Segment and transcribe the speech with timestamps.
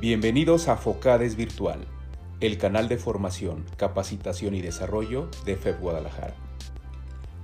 [0.00, 1.86] Bienvenidos a Focades Virtual,
[2.40, 6.34] el canal de formación, capacitación y desarrollo de FEB Guadalajara.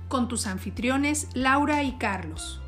[0.09, 2.61] Con tus anfitriones Laura y Carlos.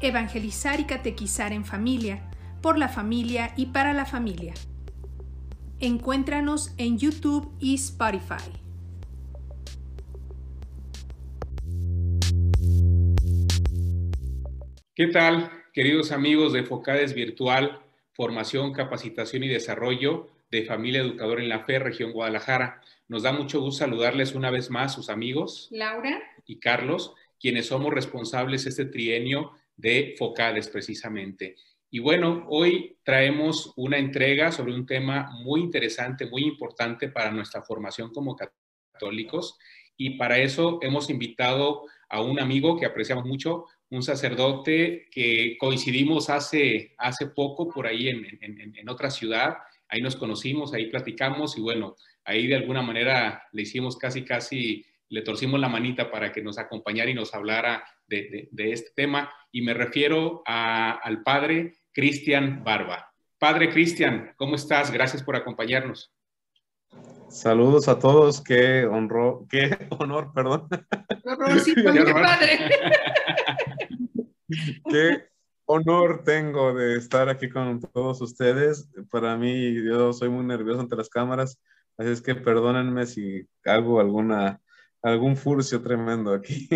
[0.00, 2.30] Evangelizar y catequizar en familia,
[2.62, 4.54] por la familia y para la familia.
[5.78, 8.50] Encuéntranos en YouTube y Spotify.
[14.94, 17.85] ¿Qué tal, queridos amigos de Focades Virtual?
[18.16, 22.80] Formación, Capacitación y Desarrollo de Familia Educadora en la Fe, Región Guadalajara.
[23.08, 25.68] Nos da mucho gusto saludarles una vez más, sus amigos.
[25.70, 26.22] Laura.
[26.46, 31.56] Y Carlos, quienes somos responsables este trienio de Focades precisamente.
[31.90, 37.62] Y bueno, hoy traemos una entrega sobre un tema muy interesante, muy importante para nuestra
[37.62, 39.58] formación como católicos.
[39.96, 46.28] Y para eso hemos invitado a un amigo que apreciamos mucho, un sacerdote que coincidimos
[46.30, 49.56] hace, hace poco por ahí en, en, otra ciudad,
[49.88, 54.84] ahí nos conocimos, ahí platicamos y bueno, ahí de alguna manera le hicimos casi, casi,
[55.08, 59.30] le torcimos la manita para que nos acompañara y nos hablara de, de, este tema
[59.52, 63.12] y me refiero a, al padre Cristian Barba.
[63.38, 64.90] Padre Cristian, ¿cómo estás?
[64.90, 66.12] Gracias por acompañarnos.
[67.28, 70.68] Saludos a todos, qué honor, qué honor, perdón.
[70.70, 72.58] qué padre.
[74.90, 75.28] Qué
[75.66, 78.88] honor tengo de estar aquí con todos ustedes.
[79.10, 81.60] Para mí, yo soy muy nervioso ante las cámaras,
[81.96, 84.60] así es que perdónenme si hago alguna,
[85.02, 86.68] algún furcio tremendo aquí.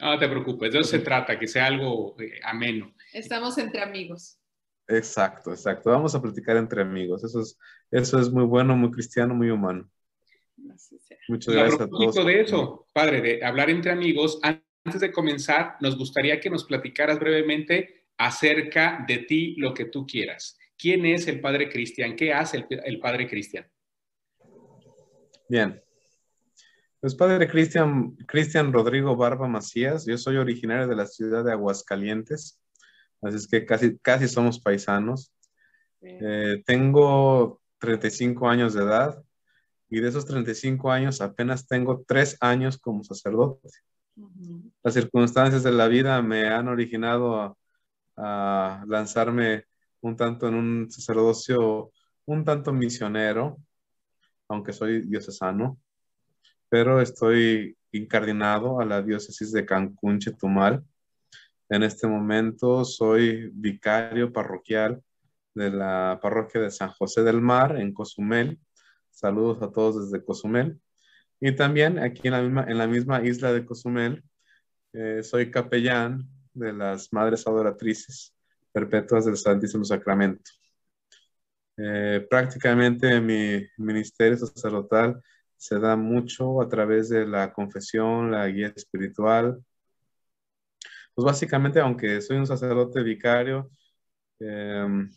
[0.00, 2.92] No te preocupes, de eso se trata, que sea algo eh, ameno.
[3.12, 4.38] Estamos entre amigos.
[4.88, 5.90] Exacto, exacto.
[5.90, 7.24] Vamos a platicar entre amigos.
[7.24, 7.58] Eso es,
[7.90, 9.88] eso es muy bueno, muy cristiano, muy humano.
[11.28, 12.14] Muchas gracias a, todos.
[12.14, 14.40] de eso, padre, de hablar entre amigos,
[14.84, 20.06] antes de comenzar, nos gustaría que nos platicaras brevemente acerca de ti, lo que tú
[20.06, 20.58] quieras.
[20.76, 22.16] ¿Quién es el Padre Cristian?
[22.16, 23.66] ¿Qué hace el, Padre Cristian?
[25.48, 25.80] Bien.
[27.00, 32.60] Pues Padre Cristian, Cristian Rodrigo Barba Macías, yo soy originario de la ciudad de Aguascalientes,
[33.22, 35.32] así es que casi, casi somos paisanos.
[36.00, 39.22] Eh, tengo 35 años de edad
[39.88, 43.68] y de esos 35 años apenas tengo 3 años como sacerdote.
[44.82, 47.56] Las circunstancias de la vida me han originado
[48.16, 49.64] a, lanzarme
[50.02, 51.90] un tanto en un sacerdocio
[52.26, 53.56] un tanto misionero,
[54.48, 55.78] aunque soy diocesano,
[56.68, 60.84] pero estoy incardinado a la diócesis de Cancún, Chetumal.
[61.68, 65.02] En este momento soy vicario parroquial
[65.54, 68.58] de la parroquia de San José del Mar en Cozumel.
[69.10, 70.80] Saludos a todos desde Cozumel.
[71.44, 74.22] Y también aquí en la misma, en la misma isla de Cozumel,
[74.92, 78.32] eh, soy capellán de las Madres Adoratrices
[78.70, 80.52] Perpetuas del Santísimo Sacramento.
[81.76, 85.20] Eh, prácticamente mi ministerio sacerdotal
[85.56, 89.60] se da mucho a través de la confesión, la guía espiritual.
[91.12, 93.68] Pues básicamente, aunque soy un sacerdote vicario,
[94.38, 95.10] em,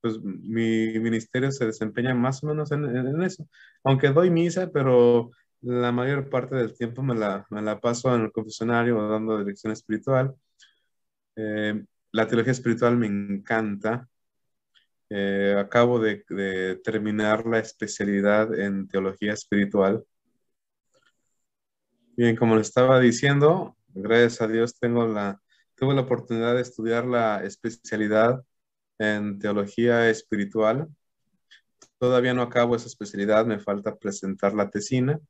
[0.00, 3.48] pues mi ministerio se desempeña más o menos en, eso.
[3.84, 5.30] Aunque doy misa, pero
[5.62, 9.72] la mayor parte del tiempo me la, me la paso en el confesionario dando dirección
[9.72, 10.34] espiritual.
[11.36, 14.08] Eh, la teología espiritual me encanta.
[15.10, 20.04] Eh, acabo de, de, terminar la especialidad en teología espiritual.
[22.16, 25.40] Bien, como le estaba diciendo, gracias a Dios tengo la,
[25.76, 28.42] tuve la oportunidad de estudiar la especialidad
[28.98, 30.88] en teología espiritual.
[31.98, 35.20] Todavía no acabo esa especialidad, me falta presentar la tesina,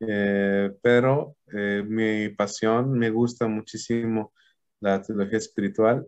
[0.00, 4.32] eh, pero eh, mi pasión, me gusta muchísimo
[4.80, 6.06] la teología espiritual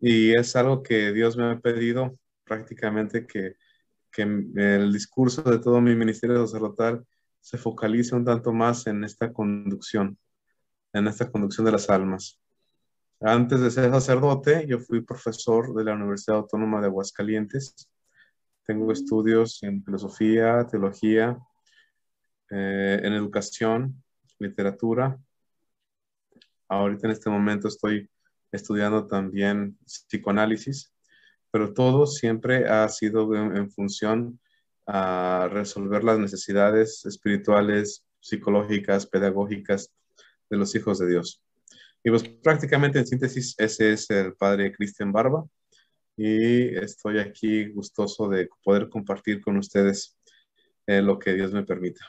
[0.00, 3.56] y es algo que Dios me ha pedido prácticamente que,
[4.12, 7.06] que el discurso de todo mi ministerio sacerdotal
[7.40, 10.18] se focalice un tanto más en esta conducción,
[10.92, 12.40] en esta conducción de las almas.
[13.26, 17.88] Antes de ser sacerdote, yo fui profesor de la Universidad Autónoma de Aguascalientes.
[18.66, 21.38] Tengo estudios en filosofía, teología,
[22.50, 24.04] eh, en educación,
[24.38, 25.18] literatura.
[26.68, 28.10] Ahorita en este momento estoy
[28.52, 30.92] estudiando también psicoanálisis,
[31.50, 34.38] pero todo siempre ha sido en, función
[34.86, 39.90] a resolver las necesidades espirituales, psicológicas, pedagógicas
[40.50, 41.40] de los hijos de Dios.
[42.04, 45.44] Y pues prácticamente en síntesis, ese es el padre Cristian Barba
[46.16, 50.16] y estoy aquí gustoso de poder compartir con ustedes
[50.86, 52.06] eh, lo que Dios me permita.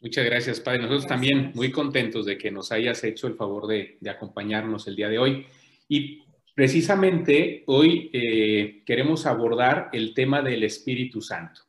[0.00, 0.82] Muchas gracias, Padre.
[0.82, 5.08] Nosotros también muy contentos de que nos hayas hecho el favor de, acompañarnos el día
[5.08, 5.46] de hoy.
[5.88, 6.22] Y
[6.54, 11.62] precisamente hoy eh, queremos abordar el tema del Espíritu Santo.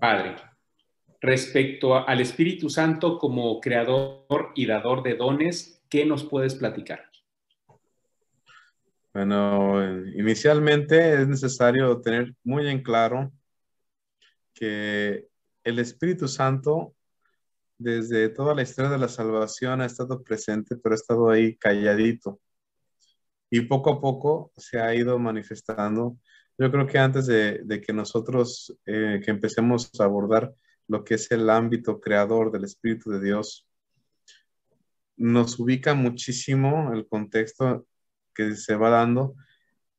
[0.00, 0.36] Padre,
[1.20, 7.08] respecto al Espíritu Santo como creador y dador de dones, ¿qué nos puedes platicar?
[9.12, 13.30] Bueno, inicialmente es necesario tener muy en claro
[14.54, 15.28] que
[15.62, 16.96] el Espíritu Santo
[17.78, 22.40] desde toda la historia de la salvación ha estado presente, pero ha estado ahí calladito.
[23.48, 26.18] Y poco a poco se ha ido manifestando.
[26.58, 30.52] Yo creo que antes de, que nosotros eh, que empecemos a abordar
[30.88, 33.68] lo que es el ámbito creador del Espíritu de Dios,
[35.16, 37.86] nos ubica muchísimo el contexto
[38.34, 39.34] que se va dando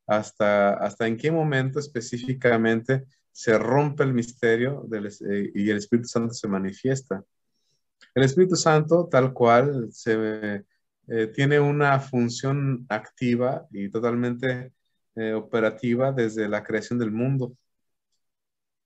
[0.07, 6.33] hasta, hasta en qué momento específicamente se rompe el misterio eh, y el Espíritu Santo
[6.33, 7.23] se manifiesta.
[8.13, 14.71] El Espíritu Santo, tal cual, eh, tiene una función activa y totalmente
[15.15, 17.55] eh, operativa desde la creación del mundo.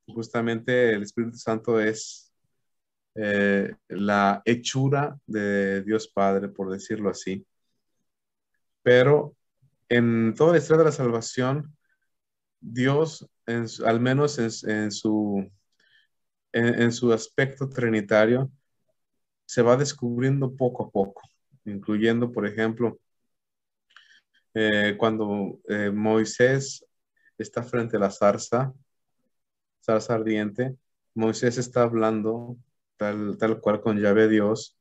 [0.07, 2.28] Justamente el Espíritu Santo es
[3.89, 7.45] la hechura de Dios Padre, por decirlo así.
[8.81, 9.35] Pero
[9.89, 11.75] en toda la historia de la salvación,
[12.59, 13.27] Dios,
[13.85, 15.49] al menos en, su,
[16.51, 18.51] en, su aspecto trinitario,
[19.45, 21.21] se va descubriendo poco a poco,
[21.65, 22.99] incluyendo, por ejemplo,
[24.53, 26.85] eh, cuando eh, Moisés
[27.37, 28.73] está frente a la zarza,
[29.83, 30.75] zarza ardiente,
[31.15, 32.57] Moisés está hablando
[32.99, 34.77] tal, tal cual con llave Dios,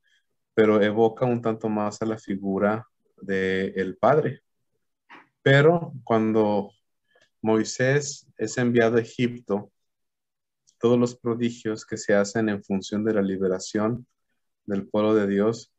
[0.53, 2.85] pero evoca un tanto más a la figura
[3.21, 4.43] del el Padre.
[5.41, 6.71] Pero cuando
[7.41, 9.71] Moisés es enviado a Egipto,
[10.79, 14.05] todos los prodigios que se hacen en función de la liberación
[14.65, 15.71] del pueblo de Dios,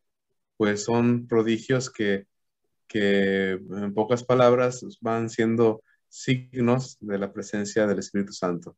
[0.56, 2.26] pues son prodigios que,
[2.92, 8.76] en pocas palabras van siendo signos de la presencia del Espíritu Santo.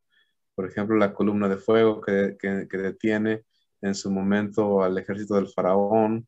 [0.53, 3.43] Por ejemplo, la columna de fuego que, que detiene
[3.83, 6.27] en su momento al ejército del faraón,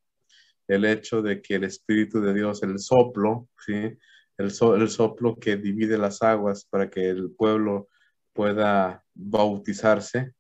[0.68, 3.98] el hecho de que el Espíritu de Dios, el soplo, ¿sí?
[4.38, 7.88] el, soplo que divide las aguas para que el pueblo
[8.34, 10.34] pueda bautizarse,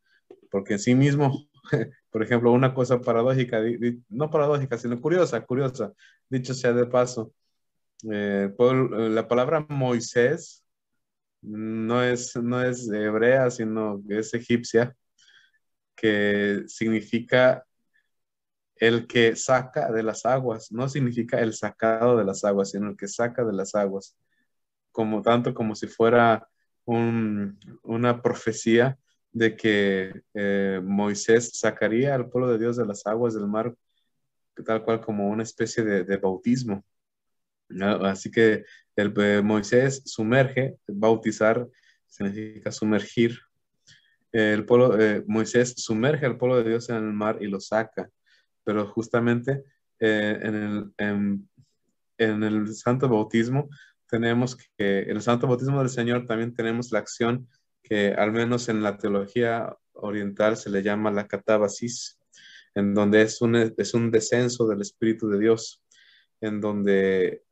[0.52, 1.48] porque en sí mismo,
[2.12, 3.62] por ejemplo, una cosa paradójica,
[4.10, 5.94] no paradójica, sino curiosa, curiosa,
[6.30, 7.32] dicho sea de paso,
[8.12, 10.66] eh, la palabra Moisés
[11.42, 14.94] no es, no es hebrea, sino es egipcia,
[15.96, 17.66] que significa
[18.76, 22.98] el que saca de las aguas, no significa el sacado de las aguas, sino el
[22.98, 24.18] que saca de las aguas,
[24.92, 26.48] como tanto como si fuera
[26.86, 28.98] una profecía
[29.32, 33.76] de que eh, Moisés sacaría al pueblo de Dios de las aguas del mar,
[34.66, 36.86] tal cual como una especie de, bautismo.
[38.04, 38.64] Así que
[38.96, 41.68] el, eh, Moisés sumerge, bautizar
[42.08, 43.40] significa sumergir.
[44.38, 48.10] El pueblo, eh, Moisés sumerge al pueblo de Dios en el mar y lo saca
[48.66, 49.64] pero justamente
[50.00, 51.42] eh, en, el,
[52.18, 53.70] en, el Santo Bautismo
[54.10, 57.48] tenemos que, en el Santo Bautismo del Señor también tenemos la acción
[57.82, 62.20] que al menos en la teología oriental se le llama la catábasis,
[62.74, 65.84] en donde es un, es un descenso del Espíritu de Dios,
[66.42, 67.44] en donde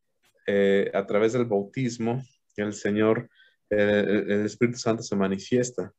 [0.47, 2.24] eh, a través del bautismo
[2.57, 3.29] el Señor,
[3.69, 5.91] el Espíritu Santo se manifiesta.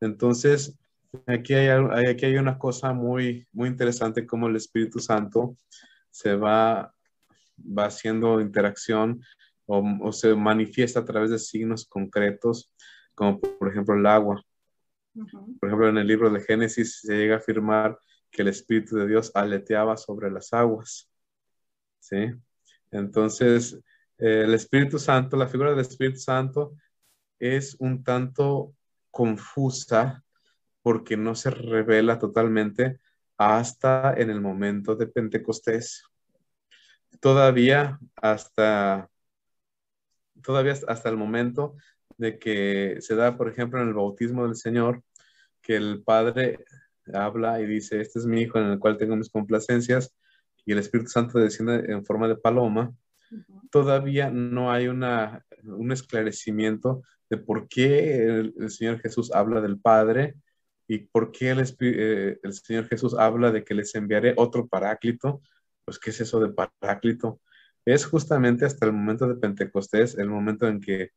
[0.00, 0.78] Entonces,
[1.26, 5.56] Aquí hay, aquí hay una cosa muy, muy interesante como el Espíritu Santo
[6.10, 6.92] se va,
[7.58, 9.22] va haciendo interacción
[9.66, 12.72] o, se manifiesta a través de signos concretos,
[13.14, 14.42] como por ejemplo el agua.
[15.14, 17.98] Por ejemplo, en el libro de Génesis se llega a afirmar
[18.30, 21.10] que el Espíritu de Dios aleteaba sobre las aguas.
[21.98, 22.32] ¿Sí?
[22.90, 23.80] Entonces,
[24.18, 26.74] el Espíritu Santo, la figura del Espíritu Santo
[27.38, 28.75] es un tanto
[29.16, 30.22] confusa
[30.82, 33.00] porque no se revela totalmente
[33.38, 36.04] hasta en el momento de Pentecostés.
[37.18, 39.08] Todavía hasta,
[40.42, 41.76] todavía hasta el momento
[42.18, 45.02] de que se da, por ejemplo, en el bautismo del Señor,
[45.62, 46.66] que el Padre
[47.14, 50.14] habla y dice, este es mi Hijo en el cual tengo mis complacencias,
[50.66, 52.92] y el Espíritu Santo desciende en forma de paloma,
[53.70, 60.36] todavía no hay una, un esclarecimiento de por qué el Señor Jesús habla del Padre
[60.88, 65.42] ¿Y por qué eh, el, Señor Jesús habla de que les enviaré otro paráclito?
[65.84, 67.40] Pues, ¿qué es eso de paráclito?
[67.84, 71.10] Es justamente hasta el momento de Pentecostés, el momento en que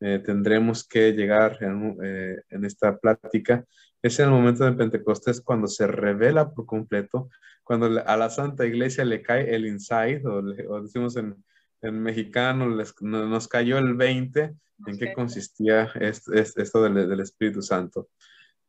[0.00, 3.64] eh, tendremos que llegar eh, en, esta plática.
[4.02, 7.30] Es el momento de Pentecostés cuando se revela por completo,
[7.62, 10.42] cuando a la Santa Iglesia le cae el insight, o,
[10.82, 11.36] decimos en,
[11.84, 12.66] en mexicano
[13.00, 14.54] nos cayó el 20
[14.86, 18.08] en qué consistía esto del, Espíritu Santo.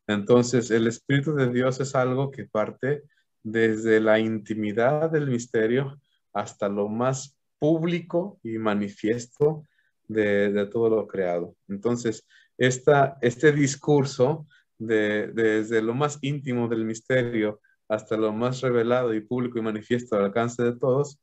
[0.07, 3.03] Entonces, el Espíritu de Dios es algo que parte
[3.41, 6.00] desde la intimidad del misterio
[6.34, 9.63] hasta lo más público y manifiesto
[10.07, 11.55] de, todo lo creado.
[11.67, 14.45] Entonces, esta, este discurso
[14.77, 20.15] de, desde lo más íntimo del misterio hasta lo más revelado y público y manifiesto
[20.15, 21.19] al alcance de todos,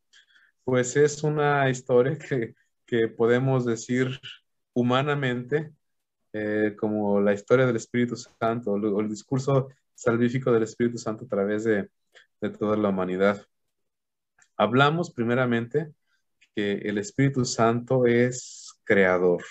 [0.64, 2.54] pues es una historia que,
[3.16, 4.20] podemos decir
[4.74, 5.72] humanamente
[6.34, 11.28] eh, como la historia del Espíritu Santo o el discurso salvífico del Espíritu Santo a
[11.28, 11.88] través de,
[12.42, 13.46] de toda la humanidad.
[14.58, 15.90] Hablamos primeramente
[16.54, 19.42] que el Espíritu Santo es creador.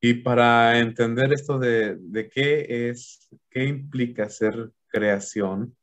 [0.00, 5.76] Y para entender esto de, de qué es, qué implica ser creación,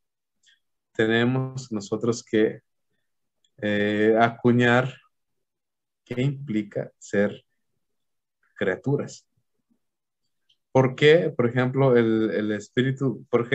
[0.92, 2.62] tenemos nosotros que
[3.62, 4.94] eh, acuñar
[6.04, 7.44] qué implica ser
[8.56, 9.26] criaturas.
[10.72, 13.48] ¿Por qué, por ejemplo, el, espíritu, por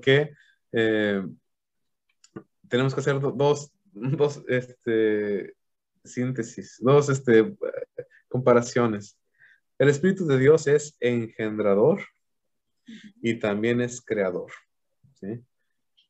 [0.00, 0.32] qué,
[0.72, 1.22] eh,
[2.68, 5.54] tenemos que hacer dos, dos este,
[6.04, 7.56] síntesis, dos este,
[8.28, 9.16] comparaciones?
[9.78, 12.00] El espíritu de Dios es engendrador
[13.20, 14.50] y también es creador.
[15.14, 15.44] ¿sí?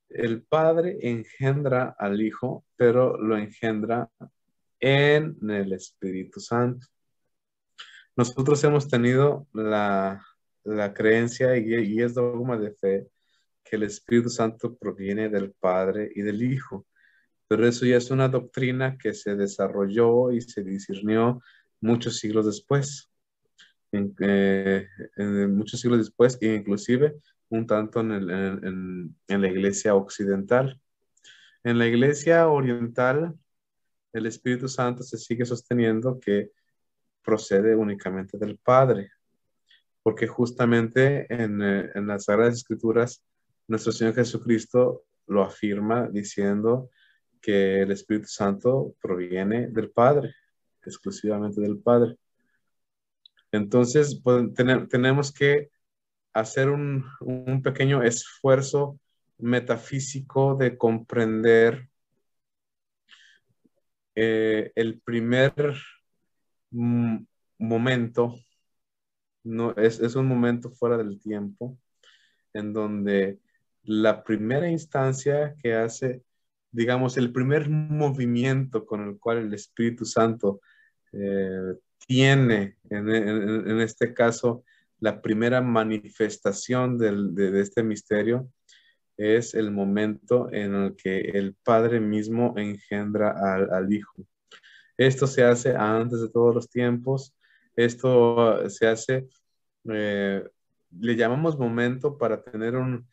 [0.08, 4.10] El Padre engendra al Hijo, pero lo engendra
[4.80, 6.86] en el Espíritu Santo.
[8.16, 10.24] Nosotros hemos tenido la,
[10.94, 13.08] creencia y, es dogma de fe
[13.62, 16.86] que el Espíritu Santo proviene del Padre y del Hijo,
[17.48, 21.42] pero eso ya es una doctrina que se desarrolló y se discernió
[21.80, 23.10] muchos siglos después.
[24.20, 24.86] Eh,
[25.48, 27.16] muchos siglos después, e inclusive
[27.48, 28.26] un tanto en,
[29.28, 30.80] la iglesia occidental.
[31.64, 33.34] En la iglesia oriental,
[34.12, 36.50] el Espíritu Santo se sigue sosteniendo que
[37.22, 39.10] procede únicamente del Padre,
[40.02, 43.22] porque justamente en, eh, en las Sagradas Escrituras,
[43.68, 46.90] nuestro Señor Jesucristo lo afirma diciendo
[47.40, 50.34] que el Espíritu Santo proviene del Padre,
[50.84, 52.16] exclusivamente del Padre.
[53.56, 55.70] Entonces, pues, tenemos que
[56.32, 57.04] hacer un,
[57.62, 59.00] pequeño esfuerzo
[59.38, 61.88] metafísico de comprender
[64.14, 65.54] eh, el primer
[67.58, 68.34] momento,
[69.44, 71.78] no, es, es, un momento fuera del tiempo,
[72.52, 73.38] en donde
[73.82, 76.22] la primera instancia que hace,
[76.70, 80.60] digamos, el primer movimiento con el cual el Espíritu Santo
[81.12, 84.64] eh, tiene, en, en, este caso,
[85.00, 88.48] la primera manifestación de, este misterio
[89.16, 93.34] es el momento en el que el Padre mismo engendra
[93.70, 94.14] al, Hijo.
[94.96, 97.34] Esto se hace antes de todos los tiempos.
[97.74, 99.26] Esto se hace,
[99.90, 100.44] eh,
[100.98, 103.06] le llamamos momento para tener un,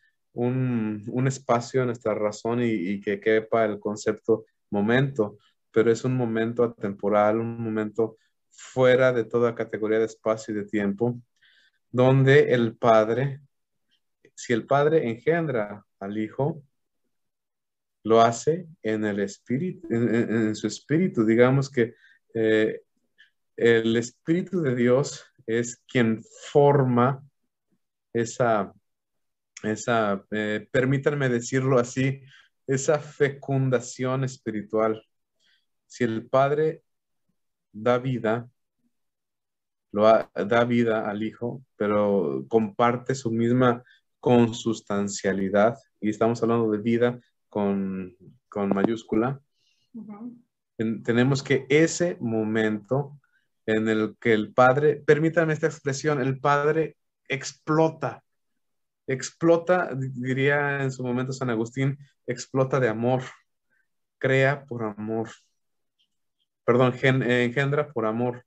[1.26, 5.38] espacio en nuestra razón y, y, que quepa el concepto momento,
[5.70, 8.16] pero es un momento atemporal, un momento
[8.56, 11.20] fuera de toda categoría de espacio y de tiempo,
[11.90, 13.40] donde el Padre,
[14.34, 16.62] si el Padre engendra al Hijo,
[18.04, 21.24] lo hace en el espíritu, en, su espíritu.
[21.24, 21.94] Digamos que
[22.34, 22.82] eh,
[23.56, 27.22] el Espíritu de Dios es quien forma
[28.12, 28.72] esa,
[29.62, 32.22] esa eh, permítanme decirlo así,
[32.66, 35.02] esa fecundación espiritual.
[35.86, 36.82] Si el Padre
[37.74, 38.48] da vida,
[39.92, 43.82] lo da vida al Hijo, pero comparte su misma
[44.20, 48.16] consustancialidad, y estamos hablando de vida con,
[48.54, 49.40] mayúscula.
[51.04, 53.20] tenemos que ese momento
[53.66, 56.96] en el que el Padre, permítanme esta expresión, el Padre
[57.28, 58.24] explota,
[59.06, 63.22] explota, diría en su momento San Agustín, explota de amor,
[64.18, 65.28] crea por amor,
[66.64, 68.44] perdón, engendra por amor.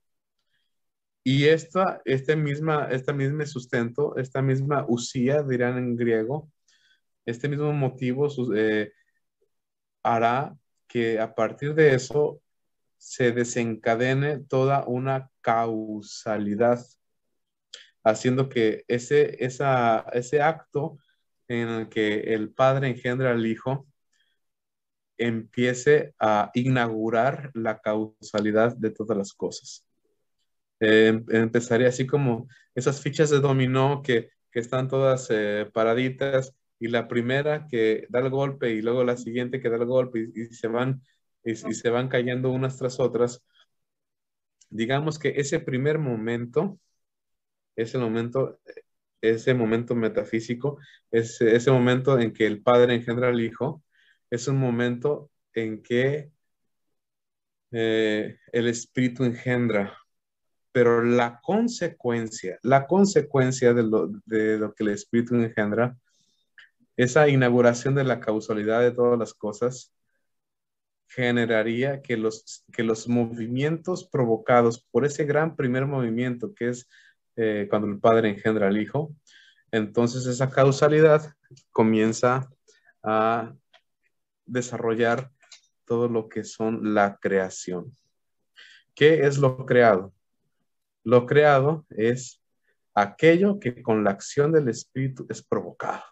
[1.24, 6.50] Y esta, este misma, esta misma sustento, esta misma usía, dirán en griego,
[7.26, 8.92] este mismo motivo eh,
[10.02, 10.56] hará
[10.86, 12.40] que a partir de eso
[12.96, 16.80] se desencadene toda una causalidad,
[18.04, 20.98] haciendo que ese, esa, ese acto
[21.48, 23.87] en el que el Padre engendra al Hijo
[25.18, 29.84] empiece a inaugurar la causalidad de todas las cosas.
[30.80, 37.06] Eh, empezaría así como esas fichas de dominó que, están todas eh, paraditas y la
[37.06, 40.66] primera que da el golpe y luego la siguiente que da el golpe y, se
[40.66, 41.00] van
[41.44, 43.44] y, se van cayendo unas tras otras,
[44.68, 46.80] digamos que ese primer momento,
[47.76, 48.58] ese momento,
[49.20, 50.78] ese momento metafísico,
[51.12, 53.84] ese, ese momento en que el Padre engendra al Hijo,
[54.30, 56.30] es un momento en que
[57.70, 59.96] eh, el Espíritu engendra,
[60.72, 65.96] pero la consecuencia, la consecuencia de lo, de lo que el Espíritu engendra,
[66.96, 69.92] esa inauguración de la causalidad de todas las cosas,
[71.08, 76.88] generaría que los, que los movimientos provocados por ese gran primer movimiento que es
[77.36, 79.14] eh, cuando el Padre engendra al Hijo,
[79.70, 81.34] entonces esa causalidad
[81.70, 82.48] comienza
[83.02, 83.54] a
[84.48, 85.30] desarrollar
[85.84, 87.96] todo lo que son la creación.
[88.94, 90.12] ¿Qué es lo creado?
[91.04, 92.42] Lo creado es
[92.94, 96.02] aquello que con la acción del Espíritu es provocado.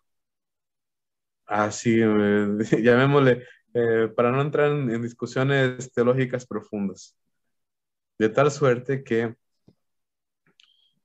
[1.47, 2.49] Así, eh,
[2.83, 7.17] llamémosle, eh, para no entrar en, discusiones teológicas profundas.
[8.19, 9.35] De tal suerte que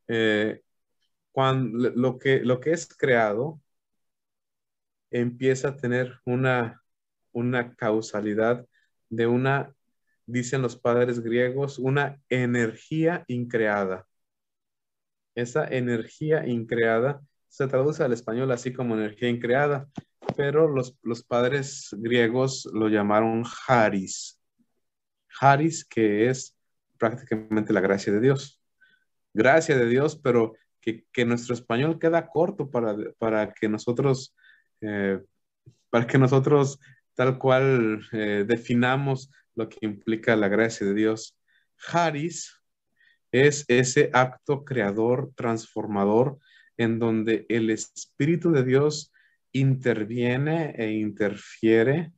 [0.08, 0.62] eh,
[1.32, 3.60] cuando lo que, lo que es creado
[5.10, 6.81] empieza a tener una
[7.32, 8.66] una causalidad
[9.10, 9.74] de una,
[10.26, 14.08] dicen los padres griegos, una energía increada.
[15.36, 19.90] Esa energía increada se traduce al español así como energía increada,
[20.36, 24.40] pero los, los padres griegos lo llamaron haris.
[25.40, 26.56] Haris, que es
[26.98, 28.62] prácticamente la gracia de Dios.
[29.34, 34.36] Gracia de Dios, pero que, nuestro español queda corto para, para que nosotros,
[34.82, 35.22] eh,
[35.90, 36.80] para que nosotros
[37.16, 41.38] tal cual eh, definamos lo que implica la gracia de Dios.
[41.92, 42.54] Haris
[43.32, 46.40] es ese acto creador, transformador,
[46.78, 49.12] en donde el Espíritu de Dios
[49.52, 52.12] interviene e interfiere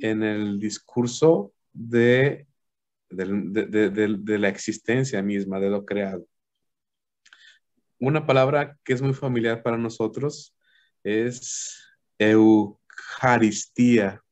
[0.00, 2.46] en el discurso de,
[3.10, 6.26] de, la existencia misma, de lo creado.
[7.98, 10.54] Una palabra que es muy familiar para nosotros
[11.02, 11.82] es
[12.18, 14.22] eu, Eucaristía.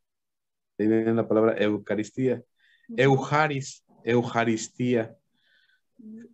[0.78, 2.42] Ahí viene la palabra Eucaristía.
[2.96, 5.16] Eucharis, Eucaristía.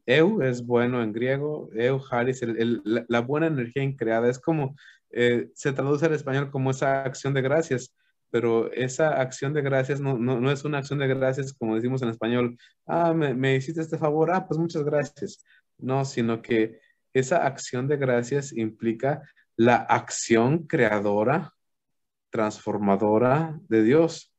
[0.07, 4.29] Eu es bueno en griego, Eucharis, la, buena energía increada.
[4.29, 4.75] Es como,
[5.11, 7.95] eh, se traduce al español como esa acción de gracias,
[8.31, 12.09] pero esa acción de gracias no, no, es una acción de gracias como decimos en
[12.09, 12.57] español.
[12.87, 15.45] Ah, me, me hiciste este favor, ah, pues muchas gracias.
[15.79, 16.81] No, sino que
[17.13, 19.23] esa acción de gracias implica
[19.57, 21.53] la acción creadora
[22.31, 24.33] transformadora de Dios.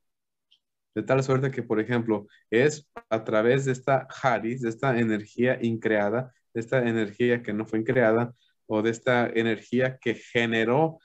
[0.96, 5.58] De tal suerte que, por ejemplo, es a través de esta Haris, de esta energía
[5.62, 8.34] increada, de esta energía que no fue creada,
[8.66, 11.00] o de esta energía que generó,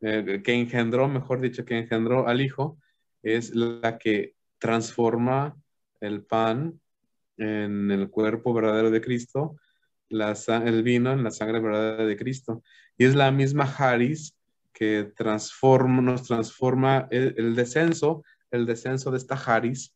[0.00, 2.78] eh, que engendró, mejor dicho, que engendró al Hijo,
[3.22, 5.56] es la que transforma
[6.00, 6.80] el pan
[7.36, 9.56] en el cuerpo verdadero de Cristo,
[10.08, 12.62] la, el vino en la sangre verdadera de Cristo.
[12.96, 14.36] Y es la misma Haris
[14.82, 19.94] que transforma, nos transforma el, descenso, el descenso de esta Haris,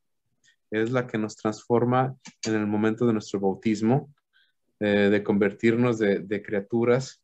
[0.70, 4.14] es la que nos transforma en el momento de nuestro bautismo,
[4.78, 7.20] eh, de convertirnos de, criaturas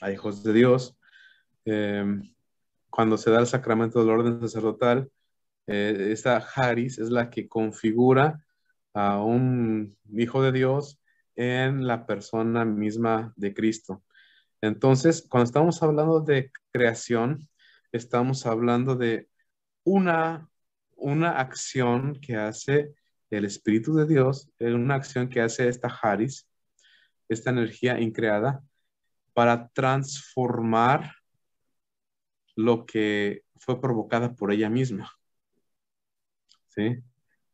[0.00, 0.96] a hijos de Dios.
[1.64, 2.22] Em,
[2.88, 5.10] cuando se da el sacramento del orden sacerdotal,
[5.66, 8.40] eh, esta Haris es la que configura
[8.94, 11.00] a un hijo de Dios
[11.34, 14.04] en la persona misma de Cristo.
[14.60, 17.48] Entonces, cuando estamos hablando de creación,
[17.92, 19.28] estamos hablando de
[19.84, 20.48] una,
[20.96, 22.94] una acción que hace
[23.30, 26.48] el Espíritu de Dios, una acción que hace esta Haris,
[27.28, 28.62] esta energía increada,
[29.32, 31.12] para transformar
[32.56, 35.12] lo que fue provocada por ella misma.
[36.68, 37.02] ¿Sí?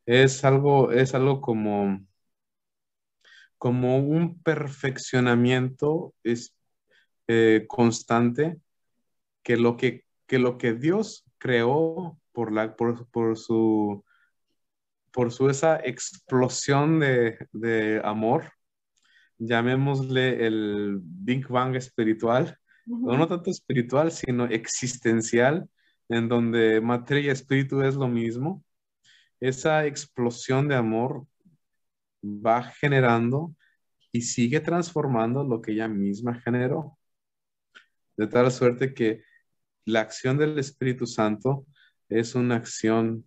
[0.06, 2.00] Es algo, es algo como,
[3.58, 6.54] como un perfeccionamiento es,
[7.28, 8.58] eh, constante
[9.42, 14.04] que lo que, lo que Dios creó por, la, por, por su,
[15.12, 18.52] por su esa explosión de, amor,
[19.38, 25.68] llamémosle el Big Bang espiritual, no tanto espiritual, sino existencial,
[26.08, 28.64] en donde materia y espíritu es lo mismo,
[29.40, 31.26] esa explosión de amor
[32.24, 33.54] va generando
[34.12, 36.98] y sigue transformando lo que ella misma generó.
[38.16, 39.22] De tal suerte que
[39.84, 41.66] la acción del Espíritu Santo
[42.08, 43.26] es una acción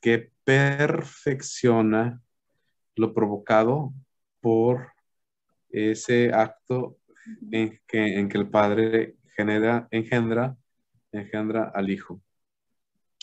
[0.00, 2.20] que perfecciona
[2.96, 3.92] lo provocado
[4.40, 4.92] por
[5.70, 6.98] ese acto
[7.50, 10.56] en que, en que el Padre genera, engendra,
[11.12, 12.20] engendra al Hijo.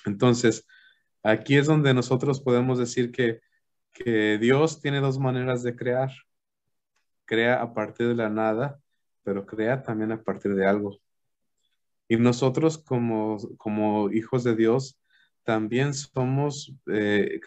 [0.05, 0.65] Entonces,
[1.25, 3.41] Aquí es donde nosotros podemos decir que,
[3.91, 6.11] que Dios tiene dos maneras de crear.
[7.25, 8.79] Crea a partir de la nada,
[9.25, 10.99] pero crea también a partir de algo.
[12.07, 14.97] Y nosotros como, como hijos de Dios
[15.43, 17.41] también somos, eh,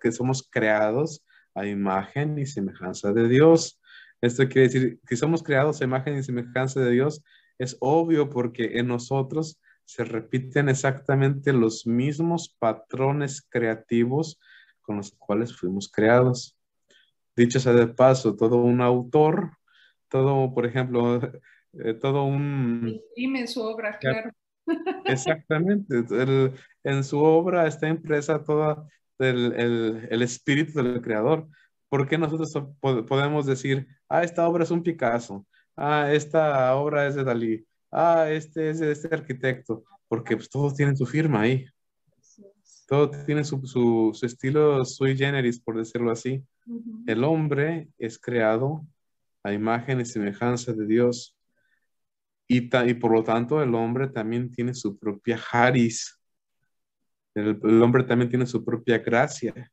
[0.00, 1.22] que somos creados
[1.54, 3.78] a imagen y semejanza de Dios.
[4.20, 7.22] Esto quiere decir que somos creados a imagen y semejanza de Dios.
[7.58, 14.40] Es obvio porque en nosotros se repiten exactamente los mismos patrones creativos
[14.80, 16.56] con los cuales fuimos creados.
[17.36, 19.57] Dicho sea de paso, todo un autor,
[20.08, 21.20] todo, por ejemplo,
[21.72, 23.00] eh, todo un...
[23.16, 24.30] Imprime su obra, claro.
[25.06, 26.04] Exactamente.
[26.84, 28.86] en su obra está impresa toda
[29.18, 31.48] el, el, espíritu del creador.
[31.88, 37.14] ¿Por qué nosotros podemos decir, ah, esta obra es un Picasso, ah, esta obra es
[37.14, 39.84] de Dalí, ah, este es de este arquitecto?
[40.06, 41.66] Porque pues, todos tienen su firma ahí.
[42.86, 46.42] Todo tiene su, su, su, estilo sui generis, por decirlo así.
[47.06, 48.86] El hombre es creado
[49.48, 51.36] a imagen y semejanza de Dios.
[52.46, 56.18] Y, y, por lo tanto el hombre también tiene su propia haris.
[57.34, 59.70] El, hombre también tiene su propia gracia.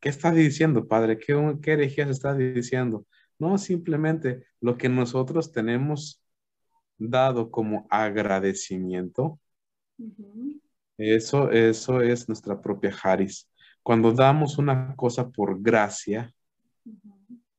[0.00, 1.18] ¿Qué está diciendo, Padre?
[1.18, 3.06] ¿Qué, qué herejías está diciendo?
[3.38, 6.22] No, simplemente lo que nosotros tenemos
[6.98, 9.38] dado como agradecimiento,
[10.98, 13.48] eso, eso es nuestra propia haris.
[13.82, 16.34] Cuando damos una cosa por gracia,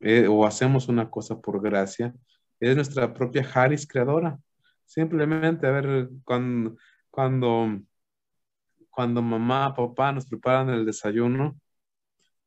[0.02, 2.14] eh, o hacemos una cosa por gracia,
[2.60, 4.40] es nuestra propia Haris creadora.
[4.86, 6.76] Simplemente, a ver, cuando,
[7.10, 7.80] cuando,
[8.90, 11.60] cuando mamá, papá nos preparan el desayuno,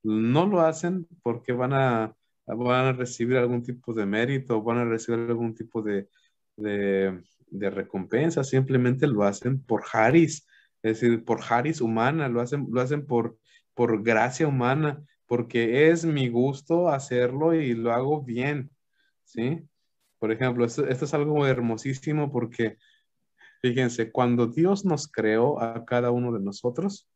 [0.03, 2.15] no lo hacen porque van a,
[2.47, 6.09] van a recibir algún tipo de mérito, van a recibir algún tipo de,
[6.57, 10.47] de, recompensa, simplemente lo hacen por Haris,
[10.83, 13.39] es decir, por Haris humana, lo hacen, lo hacen por,
[13.75, 18.71] por gracia humana porque es mi gusto hacerlo y lo hago bien,
[19.25, 19.63] ¿sí?
[20.19, 22.79] Por ejemplo, esto, es algo hermosísimo porque,
[23.63, 27.09] fíjense, cuando Dios nos creó a cada uno de nosotros,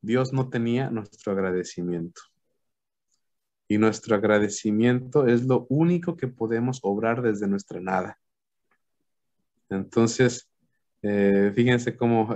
[0.00, 2.20] Dios no tenía nuestro agradecimiento.
[3.66, 8.18] Y nuestro agradecimiento es lo único que podemos obrar desde nuestra nada.
[9.70, 10.50] Entonces,
[11.02, 12.34] eh, fíjense cómo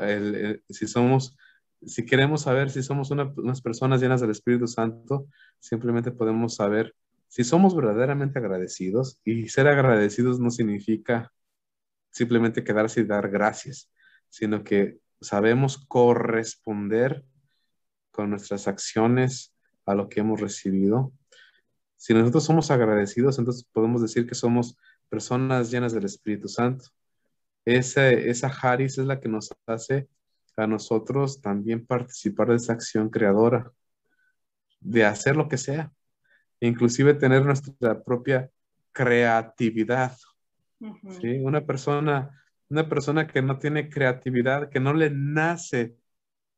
[0.68, 1.36] si somos
[1.84, 5.26] si queremos saber si somos unas personas llenas del Espíritu Santo,
[5.58, 6.94] simplemente podemos saber
[7.28, 9.20] si somos verdaderamente agradecidos.
[9.24, 11.32] Y ser agradecidos no significa
[12.10, 13.90] simplemente quedarse y dar gracias,
[14.28, 17.24] sino que sabemos corresponder
[18.10, 19.54] con nuestras acciones
[19.86, 21.12] a lo que hemos recibido.
[21.96, 24.76] Si nosotros somos agradecidos, entonces podemos decir que somos
[25.08, 26.86] personas llenas del Espíritu Santo.
[27.64, 30.08] Esa, esa Haris es la que nos hace
[30.58, 33.70] a nosotros también participar de esa acción creadora,
[34.80, 35.92] de hacer lo que sea,
[36.60, 38.50] inclusive tener nuestra propia
[38.92, 40.16] creatividad.
[41.20, 41.38] ¿sí?
[41.40, 42.30] Una persona,
[42.68, 45.96] una persona que no tiene creatividad, que no le nace,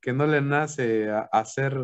[0.00, 1.76] que no le nace a hacer,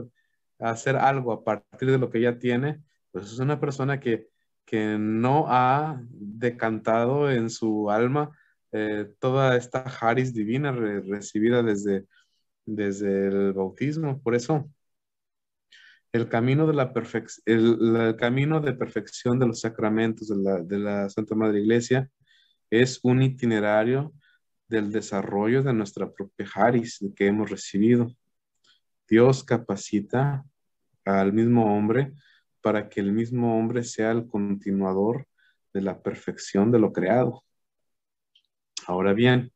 [0.58, 4.28] hacer algo a partir de lo que ya tiene, pues es una persona que,
[4.64, 8.30] que no ha decantado en su alma
[8.72, 12.06] eh, toda esta Haris divina recibida desde,
[12.64, 14.20] desde el bautismo.
[14.22, 14.70] Por eso,
[16.12, 16.92] el camino de la
[17.44, 22.10] el, camino de perfección de los sacramentos de la, de la Santa Madre Iglesia
[22.70, 24.12] es un itinerario
[24.68, 28.08] del desarrollo de nuestra propia Haris que hemos recibido.
[29.08, 30.44] Dios capacita
[31.04, 32.12] al mismo hombre
[32.60, 35.28] para que el mismo hombre sea el continuador
[35.72, 37.44] de la perfección de lo creado.
[38.86, 39.52] Ahora bien,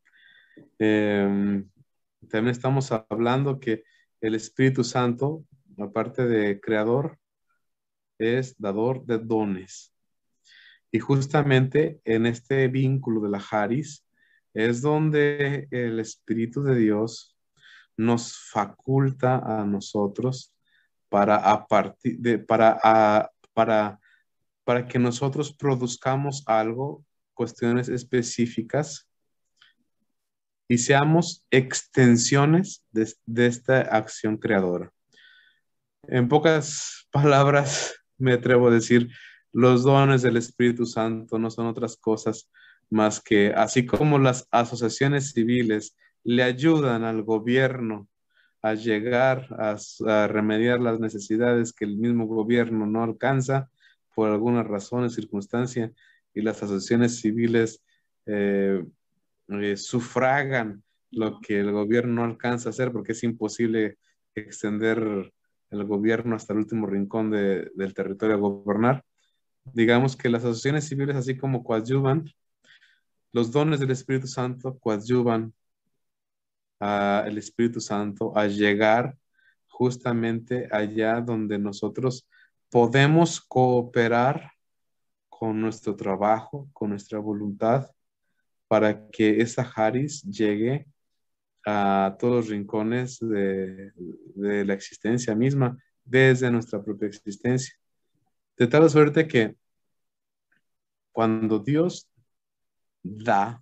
[0.80, 1.68] em,
[2.28, 3.84] también estamos hablando que
[4.20, 5.44] el Espíritu Santo,
[5.78, 7.16] aparte de creador,
[8.18, 9.94] es dador de dones.
[10.90, 14.04] Y justamente en este vínculo de la Haris
[14.52, 17.36] es donde el Espíritu de Dios
[17.96, 20.52] nos faculta a nosotros
[21.08, 24.00] para, partir de, para, para,
[24.64, 29.09] para que nosotros produzcamos algo, cuestiones específicas
[30.70, 34.92] y seamos extensiones de, esta acción creadora.
[36.04, 39.10] En pocas palabras, me atrevo a decir,
[39.52, 42.48] los dones del Espíritu Santo no son otras cosas
[42.88, 48.08] más que, así como las asociaciones civiles le ayudan al gobierno
[48.62, 53.68] a llegar a, remediar las necesidades que el mismo gobierno no alcanza
[54.14, 55.90] por alguna razón o circunstancia,
[56.32, 57.82] y las asociaciones civiles
[58.26, 58.84] eh,
[59.50, 63.98] eh, sufragan lo que el gobierno no alcanza a hacer porque es imposible
[64.34, 65.32] extender
[65.70, 69.04] el gobierno hasta el último rincón del territorio a gobernar.
[69.64, 72.30] Digamos que las asociaciones civiles, así como coadyuvan,
[73.32, 75.52] los dones del Espíritu Santo coadyuvan
[76.80, 79.16] al Espíritu Santo a llegar
[79.68, 82.26] justamente allá donde nosotros
[82.70, 84.52] podemos cooperar
[85.28, 87.90] con nuestro trabajo, con nuestra voluntad,
[88.70, 90.86] para que esa Haris llegue
[91.66, 93.90] a todos los rincones de,
[94.36, 97.74] la existencia misma, desde nuestra propia existencia.
[98.56, 99.56] De tal suerte que
[101.10, 102.08] cuando Dios
[103.02, 103.60] da,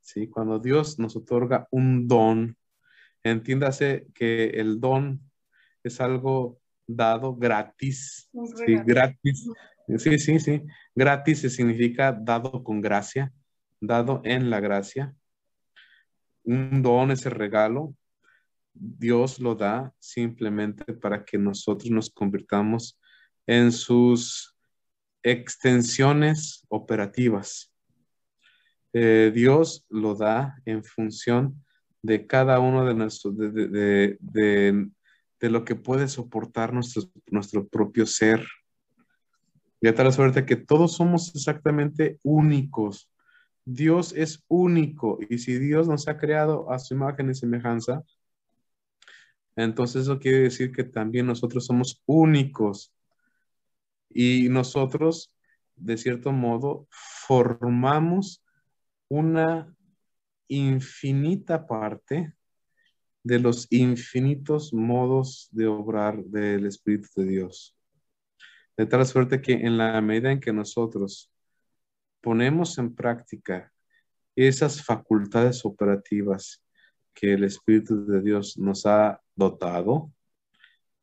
[0.00, 0.28] ¿sí?
[0.28, 2.56] cuando Dios nos otorga un don,
[3.22, 5.20] entiéndase que el don
[5.84, 8.30] es algo dado gratis,
[8.64, 8.76] ¿sí?
[8.86, 9.46] gratis.
[9.98, 10.62] Sí, sí, sí.
[10.94, 13.30] Gratis significa dado con gracia,
[13.82, 15.14] dado en la gracia.
[16.44, 17.94] Un don, ese regalo,
[18.72, 22.98] Dios lo da simplemente para que nosotros nos convirtamos
[23.46, 24.56] en sus
[25.22, 27.72] extensiones operativas.
[28.92, 31.64] Eh, Dios lo da en función
[32.02, 34.18] de cada uno de nuestros, de,
[35.40, 38.44] lo que puede soportar nuestro, nuestro propio ser.
[39.84, 43.11] A tal suerte que todos somos exactamente únicos.
[43.64, 48.04] Dios es único y si Dios nos ha creado a su imagen y semejanza,
[49.56, 52.92] entonces eso quiere decir que también nosotros somos únicos
[54.08, 55.34] y nosotros,
[55.76, 58.42] de cierto modo, formamos
[59.08, 59.74] una
[60.48, 62.34] infinita parte
[63.22, 67.76] de los infinitos modos de obrar del Espíritu de Dios.
[68.76, 71.31] De tal suerte que en la medida en que nosotros
[72.22, 73.72] ponemos en práctica
[74.34, 76.62] esas facultades operativas
[77.12, 80.10] que el Espíritu de Dios nos ha dotado,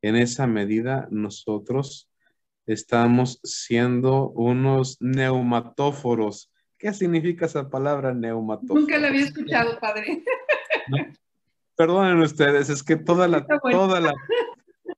[0.01, 2.09] en esa medida nosotros
[2.65, 6.51] estamos siendo unos neumatóforos.
[6.77, 8.79] ¿Qué significa esa palabra neumatóforo?
[8.79, 10.23] Nunca la había escuchado, padre.
[11.75, 14.13] Perdonen ustedes, es que toda la, toda la,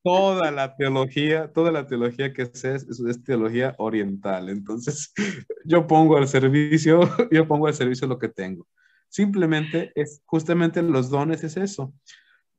[0.03, 4.49] toda la teología, toda la teología que sé es, es, teología oriental.
[4.49, 5.13] Entonces,
[5.65, 8.67] yo pongo al servicio, yo pongo al servicio lo que tengo.
[9.09, 11.93] Simplemente es, justamente los dones es eso.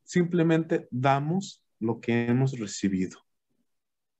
[0.05, 3.19] Simplemente damos lo que hemos recibido.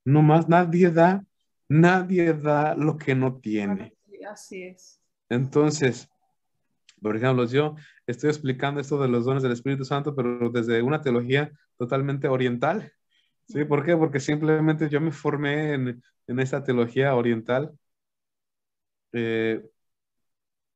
[0.05, 1.23] No más, nadie da,
[1.69, 3.95] nadie da lo que no tiene.
[4.29, 4.99] Así es.
[5.29, 6.09] Entonces,
[7.01, 7.75] por ejemplo, yo
[8.07, 12.93] estoy explicando esto de los dones del Espíritu Santo, pero desde una teología totalmente oriental.
[13.53, 13.65] ¿Sí?
[13.65, 13.95] ¿Por qué?
[13.95, 17.71] Porque simplemente yo me formé en, en esa teología oriental.
[19.11, 19.63] Eh,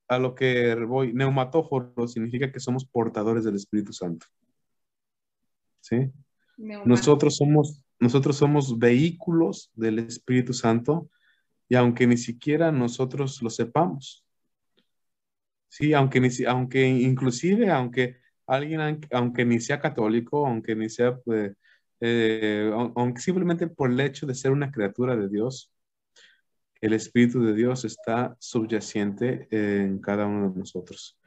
[0.07, 4.27] a lo que voy, neumatóforo significa que somos portadores del Espíritu Santo.
[5.81, 6.11] ¿Sí?
[6.85, 11.09] Nosotros somos, nosotros somos vehículos del Espíritu Santo
[11.67, 14.23] y aunque ni siquiera nosotros lo sepamos.
[15.67, 21.53] Sí, aunque, ni, aunque inclusive, aunque alguien, aunque ni sea católico, aunque ni sea pues,
[21.99, 25.71] eh, aunque simplemente por el hecho de ser una criatura de Dios,
[26.81, 31.19] el Espíritu de Dios está subyacente en cada uno de nosotros.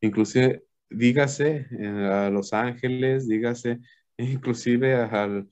[0.00, 3.80] Inclusive, dígase eh, a los ángeles, dígase
[4.16, 5.44] inclusive a,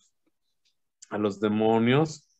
[1.10, 2.30] a los demonios,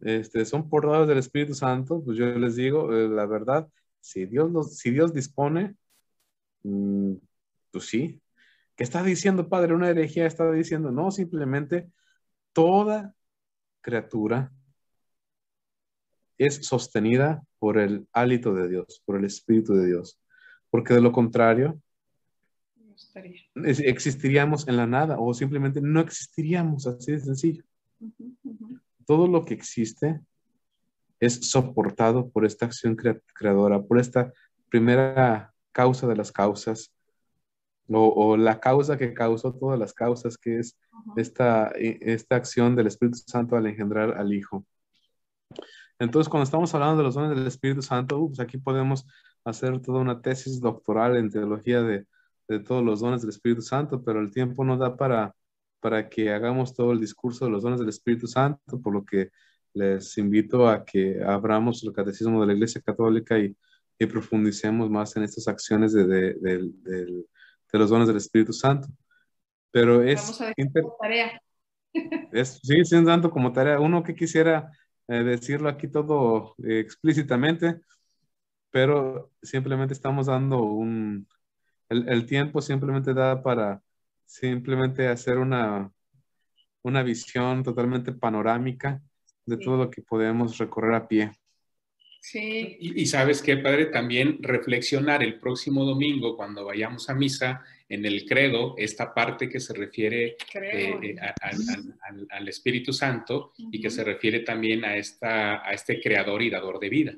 [0.00, 3.68] este, son portadores del Espíritu Santo, pues yo les digo, eh, la verdad,
[4.00, 5.74] si Dios, si Dios dispone,
[6.62, 7.14] mm,
[7.70, 8.20] pues sí,
[8.76, 9.74] ¿Qué está diciendo, Padre?
[9.74, 11.90] Una herejía está diciendo, no, simplemente
[12.52, 13.14] toda
[13.80, 14.52] criatura
[16.38, 20.20] es sostenida por el hálito de Dios, por el Espíritu de Dios,
[20.68, 21.80] porque de lo contrario,
[23.64, 27.64] existiríamos en la nada o simplemente no existiríamos, así de sencillo.
[29.06, 30.20] Todo lo que existe
[31.18, 34.32] es soportado por esta acción creadora, por esta
[34.68, 36.92] primera causa de las causas,
[37.88, 40.78] o, la causa que causó todas las causas, que es
[41.16, 44.64] esta, e, esta acción del Espíritu Santo al engendrar al Hijo.
[45.98, 49.06] Entonces, cuando estamos hablando de los dones del Espíritu Santo, uh, pues aquí podemos
[49.44, 52.06] hacer toda una tesis doctoral en teología de,
[52.48, 55.34] de, todos los dones del Espíritu Santo, pero el tiempo no da para,
[55.80, 59.30] para que hagamos todo el discurso de los dones del Espíritu Santo, por lo que
[59.72, 63.56] les invito a que abramos el catecismo de la Iglesia Católica y,
[63.98, 67.26] y profundicemos más en estas acciones de, de, del
[67.72, 68.88] de los dones del Espíritu Santo.
[69.70, 70.20] Pero es...
[70.22, 71.40] Vamos a ver como tarea.
[72.32, 73.80] Es, sí, siendo tanto como tarea.
[73.80, 74.70] Uno que quisiera
[75.08, 77.80] eh, decirlo aquí todo eh, explícitamente,
[78.70, 81.28] pero simplemente estamos dando un,
[81.88, 83.82] El, tiempo simplemente da para
[84.24, 85.90] simplemente hacer una,
[86.82, 89.00] una visión totalmente panorámica
[89.46, 91.32] de todo lo que podemos recorrer a pie.
[92.28, 92.76] Sí.
[92.80, 98.26] Y, sabes qué, padre, también reflexionar el próximo domingo cuando vayamos a misa en el
[98.26, 101.16] credo, esta parte que se refiere eh, eh,
[102.30, 106.80] al, Espíritu Santo y que se refiere también a, esta, a este creador y dador
[106.80, 107.14] de vida.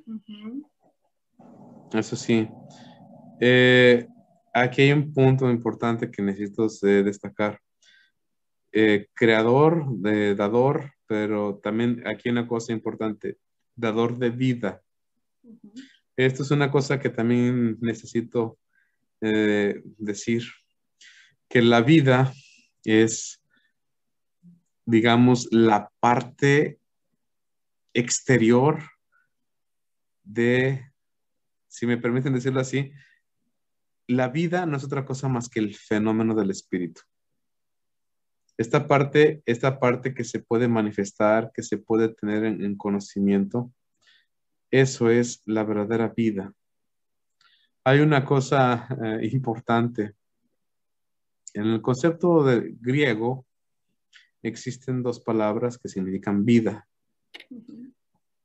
[1.95, 2.47] Eso sí.
[3.41, 4.07] Eh,
[4.53, 7.59] aquí hay un punto importante que necesito destacar.
[9.15, 13.39] creador, de, dador, pero también aquí hay una cosa importante,
[13.75, 14.83] dador de vida.
[16.17, 18.59] Esto es una cosa que también necesito
[19.21, 20.45] eh, decir,
[21.49, 22.33] que la vida
[22.85, 23.43] es,
[24.85, 26.79] digamos, la parte
[27.95, 28.83] exterior
[30.25, 30.91] de,
[31.69, 32.93] si me permiten decirlo así,
[34.07, 37.03] la vida no es otra cosa más que el fenómeno del espíritu.
[38.57, 43.73] Esta parte, esta parte que se puede manifestar, que se puede tener en conocimiento,
[44.71, 46.53] eso es la verdadera vida.
[47.85, 50.15] Hay una cosa eh, importante.
[51.55, 53.47] En el concepto de griego
[54.43, 56.87] existen dos palabras que significan vida.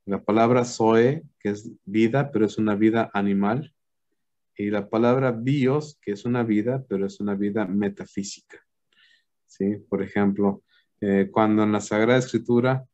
[0.06, 3.74] La palabra zoe, que es vida, pero es una vida animal.
[4.56, 8.64] Y la palabra bios, que es una vida, pero es una vida metafísica.
[9.46, 9.76] ¿Sí?
[9.88, 10.62] Por ejemplo,
[11.00, 12.86] eh, cuando en la Sagrada Escritura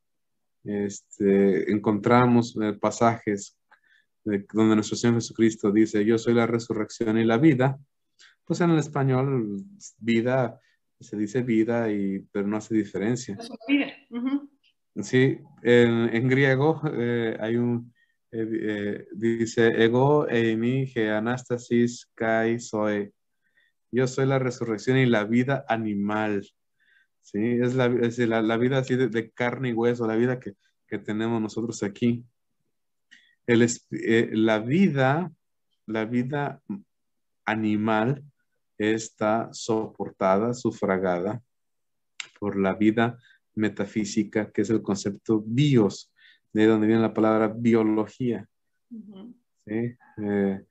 [0.64, 3.57] este, encontramos eh, pasajes
[4.25, 7.79] donde nuestro Señor Jesucristo dice, yo soy la resurrección y la vida,
[8.44, 9.64] pues en el español
[9.99, 10.61] vida
[11.01, 13.38] se dice vida, y, pero no hace diferencia.
[15.03, 17.92] Sí, en, griego eh, hay un,
[18.33, 23.11] eh, dice, ego eimi ge anastasis kai soy.
[23.90, 26.44] Yo soy la resurrección y la vida animal.
[27.31, 27.59] ¿Sí?
[27.61, 27.88] Es la,
[28.43, 30.55] la, vida así de, carne y hueso, la vida que,
[30.99, 32.25] tenemos nosotros aquí.
[33.47, 35.31] El, eh, la vida,
[35.87, 36.61] la vida
[37.45, 38.25] animal
[38.77, 41.40] está soportada, sufragada
[42.40, 43.19] por la vida
[43.55, 46.12] metafísica, que es el concepto bios,
[46.53, 48.49] de donde viene la palabra biología.
[49.64, 49.97] ¿sí?
[50.16, 50.64] Eh,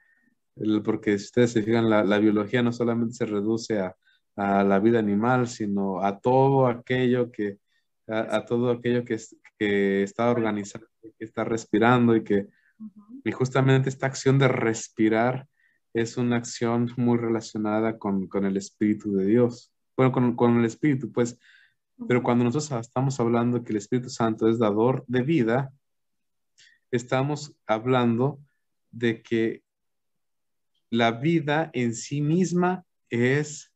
[0.84, 3.96] porque si ustedes se fijan, la, biología no solamente se reduce a,
[4.40, 7.58] a la vida animal, sino a todo aquello que,
[8.08, 9.18] a, todo aquello que,
[9.58, 12.48] que, está organizado, que está respirando y que
[13.26, 15.46] y justamente esta acción de respirar
[15.94, 19.74] es una acción muy relacionada con, con el Espíritu de Dios.
[19.98, 21.38] Bueno, con, con, el Espíritu, pues,
[22.08, 25.74] pero cuando nosotros estamos hablando que el Espíritu Santo es dador de vida,
[26.92, 28.40] estamos hablando
[28.92, 29.64] de que
[30.90, 33.69] la vida en sí misma es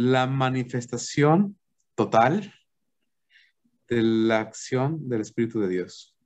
[0.00, 1.58] la manifestación
[1.94, 2.54] total
[3.86, 6.16] de la acción del Espíritu de Dios.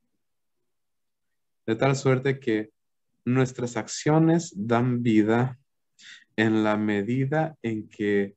[1.67, 2.71] De tal suerte que
[3.25, 5.59] nuestras acciones dan vida
[6.37, 8.37] en la medida en que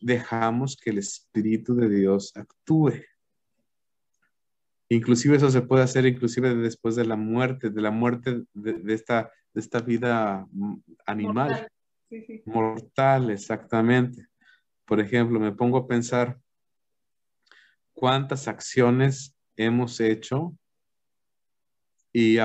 [0.00, 3.02] dejamos que el Espíritu de Dios actúe.
[4.88, 9.30] Inclusive eso se puede hacer inclusive después de la muerte, de la muerte de, esta,
[9.52, 10.46] de esta vida
[11.04, 11.68] animal.
[12.46, 14.29] Mortal, exactamente.
[14.90, 16.40] Por ejemplo, me pongo a pensar
[17.92, 20.52] cuántas acciones hemos hecho
[22.12, 22.36] y,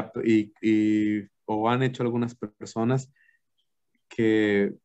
[1.46, 3.12] o han hecho algunas personas
[4.08, 4.76] que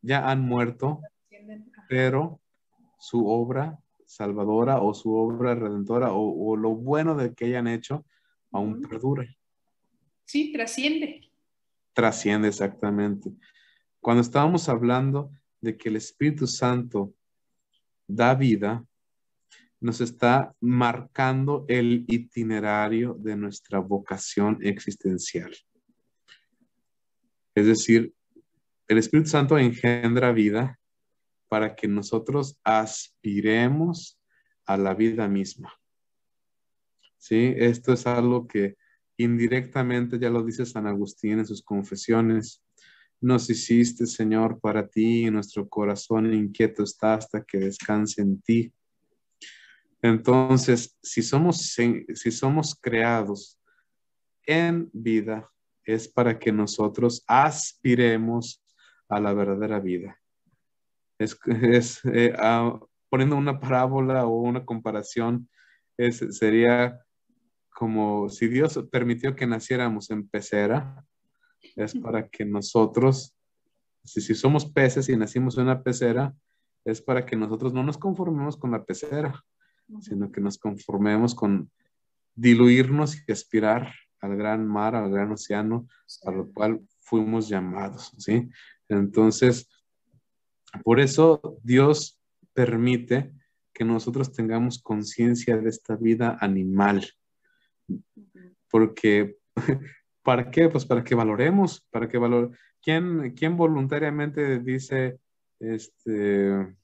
[0.00, 1.00] ya han muerto,
[1.88, 2.40] pero
[3.00, 8.06] su obra salvadora o su obra redentora o, lo bueno de que hayan hecho
[8.52, 9.26] aún perdura.
[10.26, 11.28] Sí, trasciende.
[11.92, 13.32] Trasciende, exactamente.
[13.98, 17.14] Cuando estábamos hablando de que el Espíritu Santo
[18.06, 18.84] da vida,
[19.80, 25.54] nos está marcando el itinerario de nuestra vocación existencial.
[27.54, 28.12] Es decir,
[28.88, 30.78] el Espíritu Santo engendra vida
[31.48, 34.20] para que nosotros aspiremos
[34.66, 35.72] a la vida misma.
[37.16, 37.54] ¿Sí?
[37.56, 38.76] Esto es algo que
[39.16, 42.62] indirectamente ya lo dice San Agustín en sus confesiones
[43.20, 48.72] nos hiciste, Señor, para ti y nuestro corazón inquieto está hasta que descanse en ti.
[50.02, 53.60] Entonces, si somos, si somos creados
[54.46, 55.50] en vida,
[55.84, 58.62] es para que nosotros aspiremos
[59.08, 60.18] a la verdadera vida.
[61.18, 65.48] Es, eh, ah, poniendo una parábola o una comparación,
[65.98, 66.98] es, sería
[67.68, 71.04] como si Dios permitió que naciéramos en pecera,
[71.76, 73.34] es para que nosotros
[74.02, 76.34] Si, si somos peces y nacimos en una pecera,
[76.86, 79.44] es para que nosotros no nos conformemos con la pecera,
[80.00, 81.70] sino que nos conformemos con
[82.34, 85.86] diluirnos y aspirar al gran mar, al gran océano,
[86.24, 88.48] a lo cual fuimos llamados, ¿sí?
[88.88, 89.68] Entonces,
[90.84, 92.20] por eso Dios
[92.52, 93.32] permite
[93.72, 97.06] que nosotros tengamos conciencia de esta vida animal.
[98.70, 99.38] Porque,
[100.30, 100.68] ¿para qué?
[100.68, 105.18] Pues para que valoremos, para que valor ¿Quién, ¿Quién voluntariamente dice,
[105.58, 106.76] este,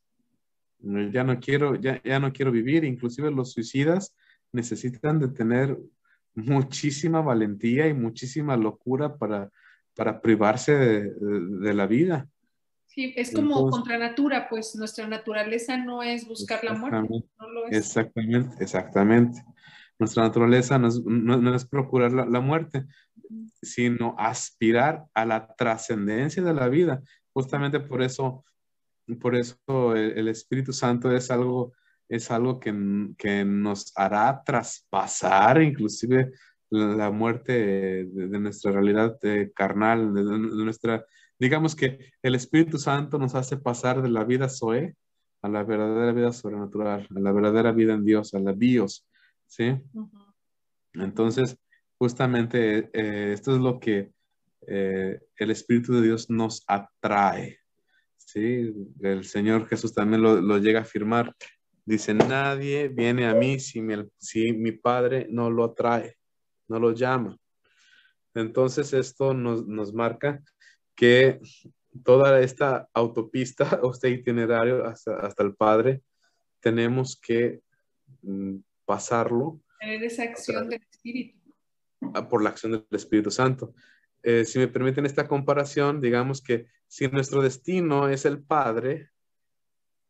[0.81, 2.83] ya no quiero, ya, ya no quiero vivir?
[2.83, 4.17] Inclusive los suicidas
[4.51, 5.79] necesitan de tener
[6.35, 9.49] muchísima valentía y muchísima locura para,
[9.95, 12.29] para privarse de la vida.
[12.87, 17.25] Sí, es como contra natura, pues nuestra naturaleza no es buscar la muerte.
[17.71, 19.41] Exactamente, exactamente.
[19.99, 22.85] Nuestra naturaleza no es, procurar la, muerte,
[23.63, 27.03] sino aspirar a la trascendencia de la vida.
[27.33, 28.45] Justamente por eso,
[29.21, 31.73] por eso el, Espíritu Santo es algo,
[32.09, 32.73] es algo que,
[33.45, 36.33] nos hará traspasar inclusive
[36.71, 39.19] la, muerte de, nuestra realidad
[39.55, 41.05] carnal, de nuestra
[41.39, 44.97] digamos que el Espíritu Santo nos hace pasar de la vida Zoe
[45.43, 49.07] a la verdadera vida sobrenatural, a la verdadera vida en Dios, a la bios,
[49.47, 49.77] ¿sí?
[50.95, 51.59] Entonces,
[51.99, 54.13] justamente eh, esto es lo que
[54.67, 57.59] eh, el Espíritu de Dios nos atrae,
[58.17, 58.73] ¿sí?
[59.01, 61.35] El Señor Jesús también lo, llega a afirmar.
[61.85, 66.17] Dice, nadie viene a mí si mi, si mi Padre no lo atrae,
[66.69, 67.37] no lo llama.
[68.35, 70.43] Entonces, esto nos, nos marca
[70.97, 71.41] que
[72.05, 76.03] toda esta autopista o este itinerario hasta, el Padre,
[76.61, 77.61] tenemos que
[78.23, 79.61] mm, pasarlo.
[79.79, 81.46] Tener esa acción del Espíritu.
[82.31, 83.75] Por la acción del Espíritu Santo.
[84.23, 89.11] Eh, si me permiten esta comparación, digamos que si nuestro destino es el Padre,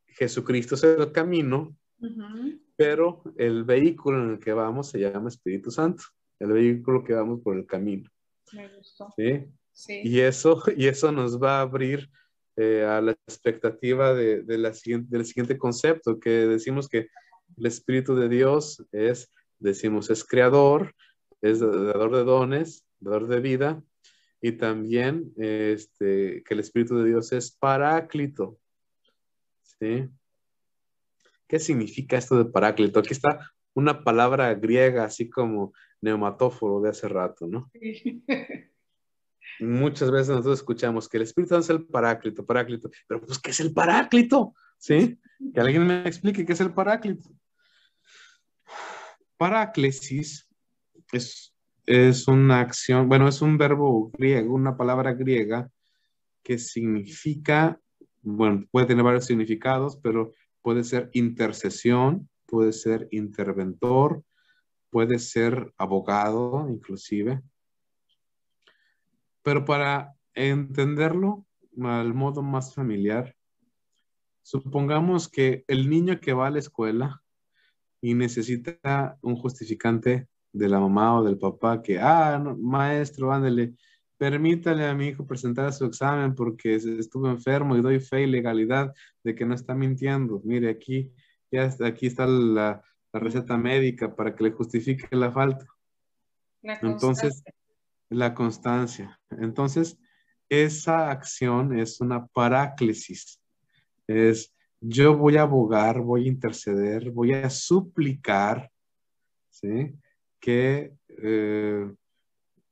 [0.07, 1.77] Jesucristo es el camino,
[2.77, 6.05] pero el vehículo en el que vamos se llama Espíritu Santo,
[6.39, 8.11] el vehículo que vamos por el camino.
[8.53, 9.13] Me gustó.
[9.17, 9.47] ¿Sí?
[10.03, 12.09] Y, eso, y eso nos va a abrir
[12.57, 17.09] eh, a la expectativa de, la siguiente, del siguiente concepto, que decimos que
[17.59, 20.95] el Espíritu de Dios es, decimos, es creador,
[21.51, 23.83] es dador de dones, dador de vida,
[24.41, 28.59] y también este, que el Espíritu de Dios es paráclito.
[29.63, 30.09] ¿Sí?
[31.49, 33.01] ¿Qué significa esto de paráclito?
[33.01, 37.71] Aquí está una palabra griega, así como neumatóforo de hace rato, ¿no?
[39.59, 39.65] Sí.
[39.65, 43.53] muchas veces nosotros escuchamos que el Espíritu Santo es el paráclito, paráclito, pero pues, ¿qué
[43.53, 44.55] es el paráclito?
[44.77, 45.19] ¿Sí?
[45.55, 47.31] Que alguien me explique qué es el paráclito.
[49.39, 50.46] Paráclesis
[51.13, 51.55] es,
[51.87, 55.71] es una acción, bueno, es un verbo griego, una palabra griega
[56.43, 57.81] que significa,
[58.23, 60.33] bueno, puede tener varios significados, pero
[60.63, 64.23] puede ser intercesión, puede ser interventor,
[64.91, 67.43] puede ser abogado, inclusive,
[69.43, 71.47] pero para entenderlo
[71.81, 73.37] al modo más familiar,
[74.43, 77.23] supongamos que el niño que va a la escuela
[78.01, 83.75] y necesita un justificante de la mamá o del papá que, ah, maestro, ándale,
[84.17, 88.95] permítale a mi hijo presentar su examen porque estuvo enfermo y doy fe y legalidad
[89.23, 90.41] de que no está mintiendo.
[90.45, 91.13] Mire, aquí,
[91.51, 92.83] ya está, aquí está la,
[93.13, 95.67] receta médica para que le justifique la falta.
[96.63, 97.43] Entonces,
[98.11, 99.19] la constancia.
[99.31, 99.99] Entonces,
[100.51, 103.41] esa acción es una paráclesis.
[104.07, 108.71] Es yo voy a abogar, voy a interceder, voy a suplicar,
[109.51, 109.95] ¿sí?
[110.47, 111.93] Que, eh,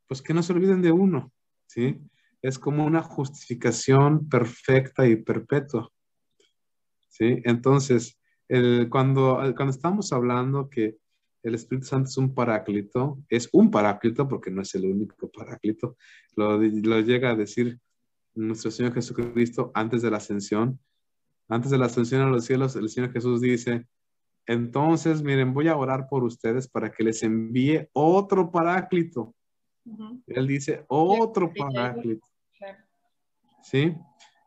[0.07, 1.33] pues que no se olviden de uno,
[1.67, 1.99] ¿sí?
[2.41, 5.91] Es como una justificación perfecta y perpetua,
[7.09, 7.43] ¿sí?
[7.43, 8.17] Entonces,
[8.47, 10.99] el, cuando, cuando estamos hablando que
[11.43, 15.97] el Espíritu Santo es un paráclito, es un paráclito porque no es el único paráclito,
[16.37, 16.61] lo,
[17.01, 17.81] llega a decir
[18.37, 20.79] nuestro Señor Jesucristo antes de la ascensión.
[21.49, 23.85] Antes de la ascensión a los cielos, el Señor Jesús dice,
[24.47, 29.35] entonces, miren, voy a orar por ustedes para que les envíe otro paráclito.
[30.27, 32.27] Él dice, otro paráclito.
[33.63, 33.95] ¿Sí?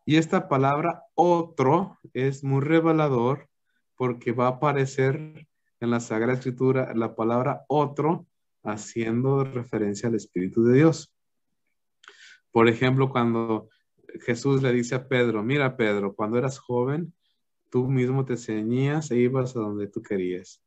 [0.05, 3.49] Y esta palabra otro es muy revelador
[3.95, 5.47] porque va a aparecer
[5.79, 8.27] en la Sagrada Escritura la palabra otro
[8.63, 11.13] haciendo referencia al Espíritu de Dios.
[12.51, 13.69] Por ejemplo, cuando
[14.21, 17.13] Jesús le dice a Pedro, mira Pedro, cuando eras joven,
[17.70, 20.61] tú mismo te ceñías e ibas a donde tú querías.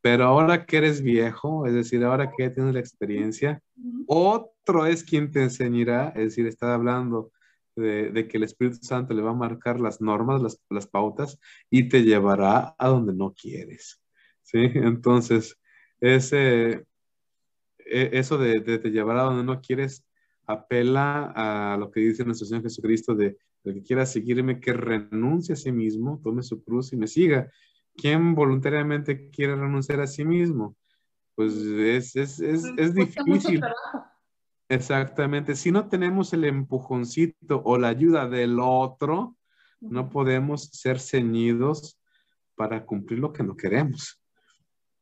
[0.00, 3.62] Pero ahora que eres viejo, es decir, ahora que tienes la experiencia,
[4.06, 7.32] otro es quien te enseñará, es decir, está hablando
[7.76, 11.38] de, que el Espíritu Santo le va a marcar las normas, las, las pautas
[11.70, 14.00] y te llevará a donde no quieres.
[14.42, 14.58] ¿Sí?
[14.74, 15.58] Entonces,
[16.00, 16.86] ese,
[17.78, 20.04] e, eso de, de, te llevar a donde no quieres
[20.46, 25.52] apela a lo que dice nuestro Señor Jesucristo de el que quiera seguirme, que renuncie
[25.52, 27.50] a sí mismo, tome su cruz y me siga.
[27.96, 30.76] ¿Quién voluntariamente quiere renunciar a sí mismo?
[31.34, 33.60] Pues es, es, es, es difícil.
[34.68, 35.56] Exactamente.
[35.56, 39.36] Si no tenemos el empujoncito o la ayuda del otro,
[39.80, 41.98] no podemos ser ceñidos
[42.54, 44.22] para cumplir lo que no queremos.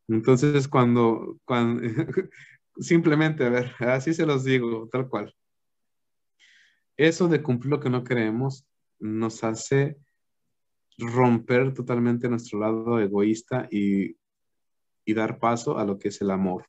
[0.09, 1.83] Entonces, cuando, cuando
[2.79, 5.35] simplemente, a ver, así se los digo, tal cual.
[6.99, 8.67] Eso de cumplir lo que no queremos
[8.99, 9.97] nos hace
[10.99, 14.17] romper totalmente nuestro lado egoísta y,
[15.05, 16.67] y dar paso a lo que es el amor.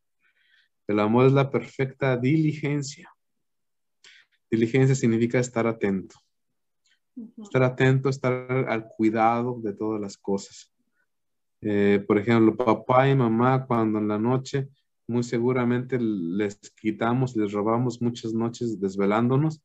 [0.88, 3.12] El amor es la perfecta diligencia.
[4.52, 6.16] Diligencia significa estar atento.
[7.42, 8.34] Estar atento, estar
[8.70, 10.72] al cuidado de todas las cosas.
[11.62, 14.70] Eh, por ejemplo, papá y mamá cuando en la noche
[15.08, 19.62] muy seguramente les quitamos, les robamos muchas noches desvelándonos,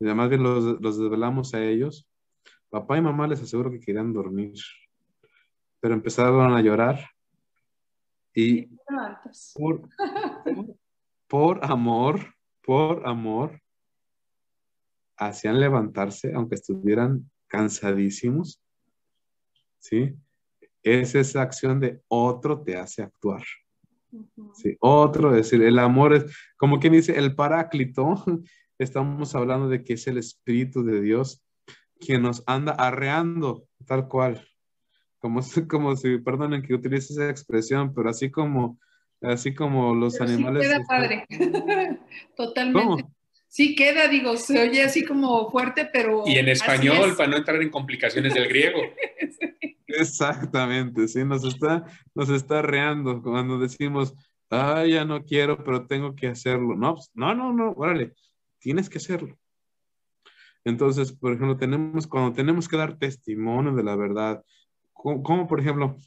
[0.00, 2.08] y además bien los, los desvelamos a ellos.
[2.68, 4.54] Papá y mamá les aseguro que querían dormir,
[5.80, 6.98] pero empezaron a llorar
[8.34, 8.68] y
[11.28, 13.60] por, amor, por amor,
[15.16, 18.60] hacían levantarse, aunque estuvieran cansadísimos.
[19.78, 20.14] ¿Sí?
[20.82, 23.44] Es esa acción de otro te hace actuar.
[24.54, 24.76] ¿Sí?
[24.80, 28.24] Otro, es decir, el amor es, como quien dice, el paráclito,
[28.78, 31.42] estamos hablando de que es el Espíritu de Dios
[32.00, 34.46] quien nos anda arreando, tal cual
[35.24, 38.78] como, como si, perdonen que utilice esa expresión, pero así como,
[39.22, 40.62] así como los animales.
[40.62, 41.26] Sí queda padre,
[42.36, 43.06] totalmente.
[43.48, 46.24] Sí queda, digo, se oye así como fuerte, pero...
[46.26, 48.80] Y en español, para no entrar en complicaciones del griego.
[49.86, 54.12] Exactamente, sí, nos está, nos está reando cuando decimos,
[54.50, 56.76] ah, ya no quiero, pero tengo que hacerlo.
[56.76, 58.12] No, pues, no, no, no, órale,
[58.64, 59.38] tienes que hacerlo.
[60.64, 64.42] Entonces, por ejemplo, tenemos, cuando tenemos que dar testimonio de la verdad,
[64.94, 65.98] como, por ejemplo,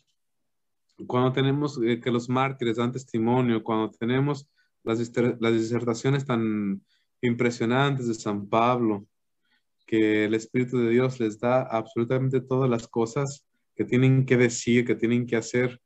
[1.06, 4.50] cuando tenemos eh, que los mártires dan testimonio, cuando tenemos
[4.84, 4.98] las,
[5.40, 6.82] las disertaciones tan
[7.22, 9.06] impresionantes de San Pablo,
[9.86, 13.46] que el Espíritu de Dios les da absolutamente todas las cosas
[13.76, 15.80] que tienen que decir, que tienen que hacer.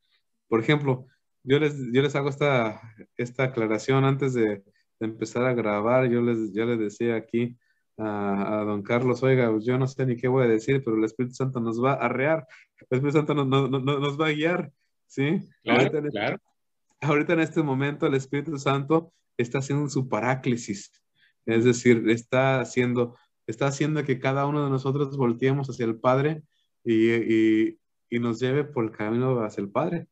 [0.47, 1.05] Por ejemplo,
[1.43, 2.81] yo les, yo les hago esta,
[3.17, 4.63] esta aclaración antes de,
[5.01, 6.09] de empezar a grabar.
[6.09, 7.57] Yo les, yo les decía aquí,
[7.97, 11.35] a, don Carlos, oiga, yo no sé ni qué voy a decir, pero el Espíritu
[11.35, 12.47] Santo nos va a arrear,
[12.89, 14.71] el Espíritu Santo nos, va a guiar,
[15.07, 15.41] ¿sí?
[15.67, 16.37] ahorita, en Este,
[17.01, 20.91] ahorita en este momento el Espíritu Santo está haciendo su paráclisis,
[21.45, 26.43] es decir, está haciendo, está haciendo que cada uno de nosotros volteemos hacia el Padre
[26.85, 27.77] y,
[28.19, 30.07] nos lleve por el camino hacia el Padre.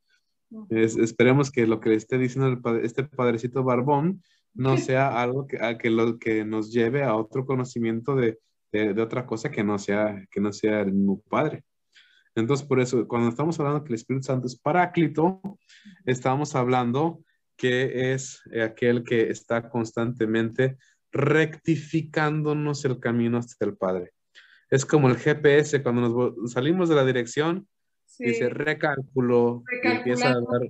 [0.70, 4.24] esperemos que lo que le esté diciendo este padrecito barbón
[4.54, 8.40] no sea algo que, a que, lo, que nos lleve a otro conocimiento de,
[8.72, 11.64] de, otra cosa que no, sea, que no sea el mismo Padre.
[12.36, 15.42] Entonces, por eso, cuando estamos hablando que el Espíritu Santo es paráclito,
[16.06, 17.24] estamos hablando
[17.58, 20.78] que es aquel que está constantemente
[21.12, 24.12] rectificándonos el camino hasta el Padre.
[24.70, 27.68] Es como el GPS, cuando nos salimos de la dirección,
[28.18, 30.70] dice recálculo, y empieza a dar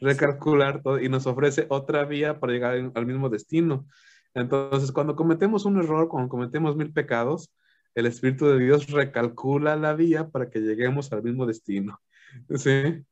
[0.00, 3.86] recalcular todo y nos ofrece otra vía para llegar al mismo destino.
[4.34, 7.50] Entonces, cuando cometemos un error, cuando cometemos mil pecados,
[7.94, 12.00] el Espíritu de Dios recalcula la vía para que lleguemos al mismo destino.
[12.54, 13.04] ¿Sí?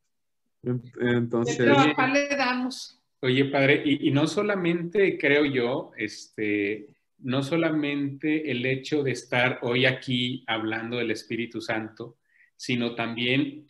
[1.01, 1.59] Entonces...
[1.59, 3.03] le damos?
[3.20, 9.59] Oye, padre, y, y, no solamente creo yo, este, no solamente el hecho de estar
[9.62, 12.18] hoy aquí hablando del Espíritu Santo,
[12.57, 13.66] sino también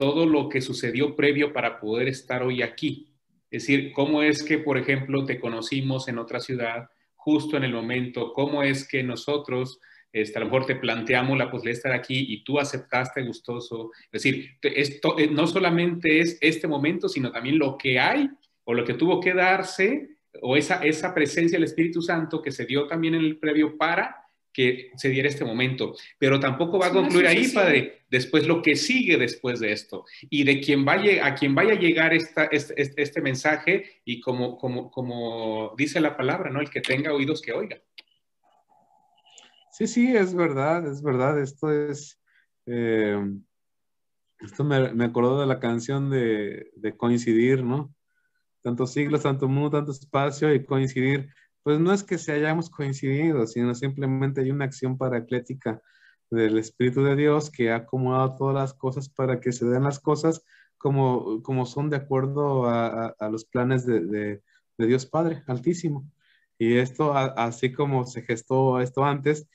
[0.00, 3.06] todo lo que sucedió previo para poder estar hoy aquí.
[3.50, 7.74] Es decir, cómo es que, por ejemplo, te conocimos en otra ciudad justo en el
[7.74, 9.78] momento, cómo es que nosotros,
[10.10, 13.90] este, a lo mejor te planteamos la posibilidad de estar aquí y tú aceptaste gustoso.
[14.10, 18.26] Es decir, esto eh, no solamente es este momento, sino también lo que hay
[18.64, 22.64] o lo que tuvo que darse o esa, esa presencia del Espíritu Santo que se
[22.64, 24.19] dio también en el previo para
[24.52, 25.94] que se diera este momento.
[26.18, 30.44] Pero tampoco va a concluir ahí, Padre, después lo que sigue después de esto y
[30.44, 34.90] de quien vaya, a quien vaya a llegar esta, este, este, mensaje y como, como,
[34.90, 36.60] como dice la palabra, ¿no?
[36.60, 37.80] El que tenga oídos que oiga.
[39.70, 41.40] Sí, sí, es verdad, es verdad.
[41.40, 42.20] Esto es,
[42.66, 43.18] eh,
[44.40, 47.94] esto me, me acordó de la canción de, de coincidir, ¿no?
[48.62, 51.30] Tantos siglos, tanto mundo, tanto espacio y coincidir
[51.62, 55.80] pues no es que se hayamos coincidido, sino simplemente hay una acción paraclética
[56.30, 59.98] del Espíritu de Dios que ha acomodado todas las cosas para que se den las
[59.98, 60.44] cosas
[60.78, 64.42] como, como son de acuerdo a, los planes de,
[64.78, 66.10] Dios Padre Altísimo.
[66.58, 69.46] Y esto, así como se gestó esto antes,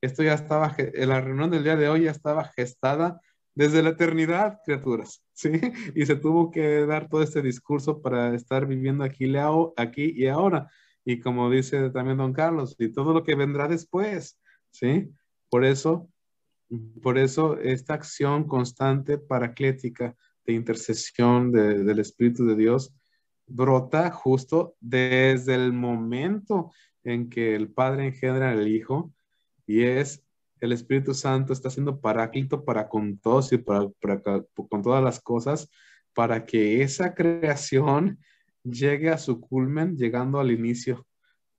[0.00, 3.20] esto ya estaba, la reunión del día de hoy ya estaba gestada
[3.54, 5.50] desde la eternidad, criaturas, ¿sí?
[5.96, 9.32] Y se tuvo que dar todo este discurso para estar viviendo aquí,
[9.76, 10.70] aquí y ahora.
[11.08, 14.38] Y como dice también don Carlos, y todo lo que vendrá después,
[14.70, 15.08] ¿sí?
[15.48, 16.06] Por eso,
[17.02, 22.92] por eso esta acción constante paraclética de intercesión del Espíritu de Dios
[23.46, 26.72] brota justo desde el momento
[27.04, 29.10] en que el Padre engendra al Hijo
[29.66, 30.22] y es
[30.60, 33.88] el Espíritu Santo está siendo paráclito para con todos y para,
[34.68, 35.70] con todas las cosas,
[36.12, 38.18] para que esa creación
[38.70, 41.06] llegue a su culmen, llegando al inicio,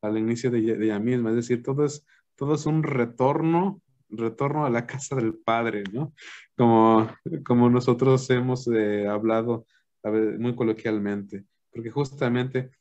[0.02, 1.30] al inicio de, ella misma.
[1.30, 2.06] Es decir, todo es,
[2.36, 6.14] todo es un retorno, retorno a la casa del Padre, ¿no?
[6.56, 7.10] Como,
[7.46, 9.66] como nosotros hemos eh, hablado
[10.04, 12.72] muy coloquialmente, porque justamente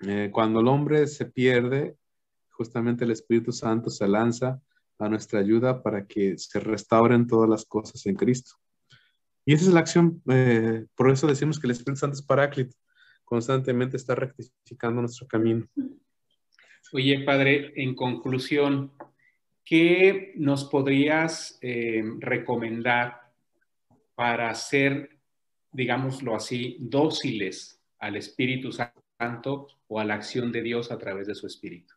[0.00, 1.96] eh, cuando el hombre se pierde,
[2.50, 4.60] justamente el Espíritu Santo se lanza
[4.98, 8.52] a nuestra ayuda para que se restauren todas las cosas en Cristo.
[9.44, 12.76] Y esa es la acción, eh, por eso decimos que el Espíritu Santo es paráclito,
[13.32, 15.66] constantemente está rectificando nuestro camino.
[16.92, 18.92] Oye, Padre, en conclusión,
[19.64, 23.32] ¿qué nos podrías eh, recomendar
[24.14, 25.18] para ser,
[25.70, 31.34] digámoslo así, dóciles al Espíritu Santo o a la acción de Dios a través de
[31.34, 31.94] su Espíritu?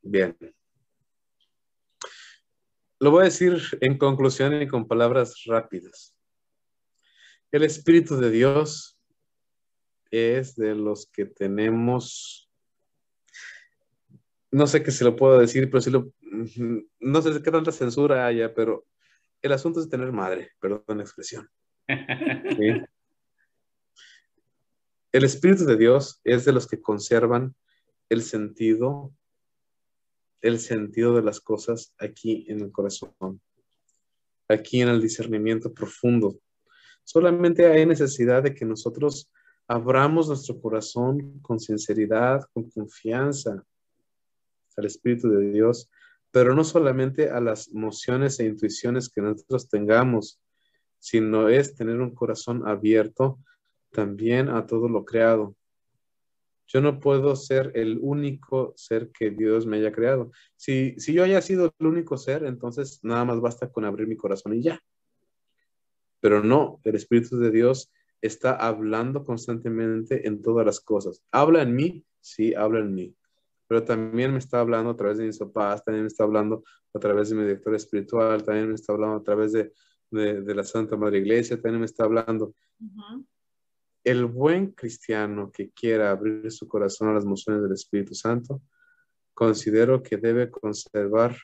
[0.00, 0.34] Bien.
[2.98, 6.13] Lo voy a decir en conclusión y con palabras rápidas.
[7.54, 8.98] El Espíritu de Dios
[10.10, 12.50] es de los que tenemos,
[14.50, 16.12] no sé qué se lo puedo decir, pero si lo,
[16.98, 18.84] no sé qué tanta censura haya, pero
[19.40, 21.48] el asunto es tener madre, perdón la expresión.
[25.12, 27.54] El Espíritu de Dios es de los que conservan
[28.08, 29.14] el sentido
[30.40, 33.40] el sentido de las cosas aquí en el corazón,
[34.48, 36.40] aquí en el discernimiento profundo.
[37.04, 39.30] Solamente hay necesidad de que nosotros
[39.68, 43.64] abramos nuestro corazón con sinceridad, con confianza
[44.76, 45.88] al Espíritu de Dios,
[46.30, 50.40] pero no solamente a las emociones e intuiciones que nosotros tengamos,
[50.98, 53.38] sino es tener un corazón abierto
[53.92, 55.54] también a todo lo creado,
[56.66, 60.32] yo no puedo ser el único ser que Dios me haya creado.
[60.56, 64.16] Si, si yo haya sido el único ser, entonces nada más basta con abrir mi
[64.16, 64.80] corazón y ya.
[66.24, 71.22] Pero no, el Espíritu de Dios está hablando constantemente en todas las cosas.
[71.30, 72.02] ¿Habla en mí?
[72.22, 73.14] Sí, habla en mí.
[73.66, 76.64] Pero también me está hablando a través de mis papás, también me está hablando
[76.94, 79.70] a través de mi director espiritual, también me está hablando a través de,
[80.10, 82.54] la Santa Madre Iglesia, también me está hablando
[84.02, 88.62] el buen cristiano que quiera abrir su corazón a las emociones del Espíritu Santo,
[89.34, 91.36] considero que debe conservar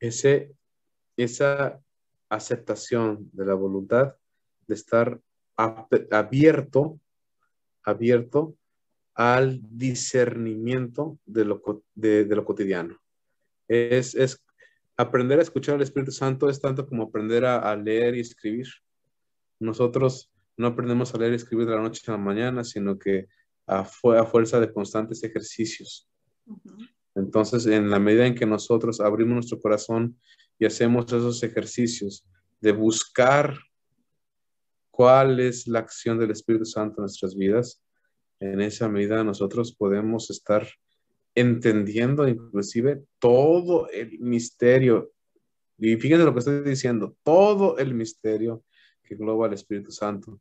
[0.00, 0.56] ese,
[1.16, 1.80] esa
[2.34, 4.14] aceptación de la voluntad
[4.66, 5.20] de estar
[5.56, 7.00] abierto,
[7.84, 8.56] abierto
[9.14, 11.62] al discernimiento de lo,
[11.94, 12.98] de, lo cotidiano.
[13.68, 14.44] Es, es,
[14.96, 18.66] aprender a escuchar al Espíritu Santo es tanto como aprender a, a leer y escribir.
[19.60, 23.28] Nosotros no aprendemos a leer y escribir de la noche a la mañana, sino que
[23.66, 26.08] a, fuerza de constantes ejercicios.
[27.14, 30.18] Entonces, en la medida en que nosotros abrimos nuestro corazón
[30.62, 32.24] y hacemos esos ejercicios
[32.60, 33.58] de buscar
[34.92, 37.82] cuál es la acción del Espíritu Santo en nuestras vidas,
[38.38, 40.68] en esa medida nosotros podemos estar
[41.34, 45.10] entendiendo inclusive todo el misterio.
[45.78, 48.62] Y fíjense lo que estoy diciendo, todo el misterio
[49.02, 50.40] que engloba al Espíritu Santo.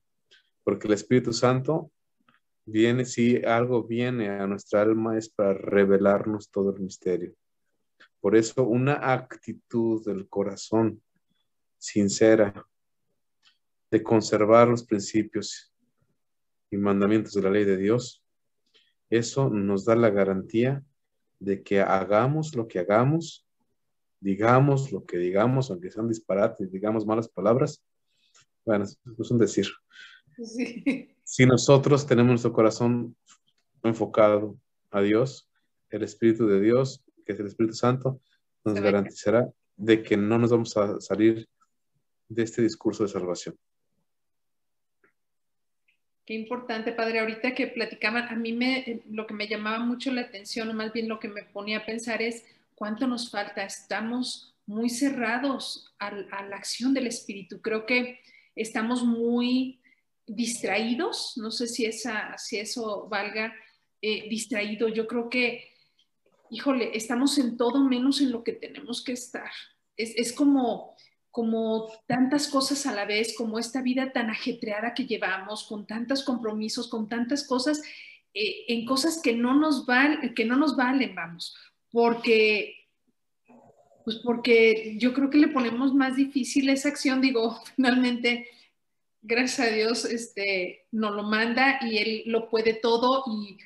[0.63, 1.91] Porque el Espíritu Santo
[2.63, 7.33] viene, si algo viene a nuestra alma es para revelarnos todo el misterio.
[8.19, 11.01] Por eso una actitud del corazón
[11.77, 12.53] sincera
[13.89, 15.73] de conservar los principios
[16.69, 18.23] y mandamientos de la ley de Dios,
[19.09, 20.83] eso nos da la garantía
[21.39, 23.45] de que hagamos lo que hagamos,
[24.19, 27.83] digamos lo que digamos, aunque sean disparates, digamos malas palabras,
[28.63, 29.67] bueno, es un decir.
[31.23, 33.15] Si nosotros tenemos nuestro corazón
[33.83, 34.57] enfocado
[34.91, 35.49] a Dios,
[35.89, 38.21] el Espíritu de Dios, que es el Espíritu Santo,
[38.63, 41.47] nos garantizará de que no nos vamos a salir
[42.29, 43.55] de este discurso de salvación.
[46.25, 47.19] Qué importante, padre.
[47.19, 50.93] Ahorita que platicaban, a mí me, lo que me llamaba mucho la atención, o más
[50.93, 52.45] bien lo que me ponía a pensar es
[52.75, 53.63] cuánto nos falta.
[53.63, 57.59] Estamos muy cerrados a, la acción del Espíritu.
[57.59, 58.19] Creo que
[58.55, 59.79] estamos muy
[60.27, 61.33] distraídos.
[61.37, 63.53] No sé si, esa, si eso valga
[64.01, 64.87] eh, distraído.
[64.87, 65.70] Yo creo que,
[66.51, 69.49] híjole, estamos en todo menos en lo que tenemos que estar.
[69.97, 70.95] Es, es como
[71.31, 76.23] como tantas cosas a la vez, como esta vida tan ajetreada que llevamos, con tantos
[76.23, 77.81] compromisos, con tantas cosas,
[78.33, 81.55] eh, en cosas que no nos valen, que no nos valen, vamos,
[81.89, 82.89] porque,
[84.03, 88.49] pues porque yo creo que le ponemos más difícil esa acción, digo, finalmente,
[89.21, 93.57] gracias a Dios, este, nos lo manda y Él lo puede todo y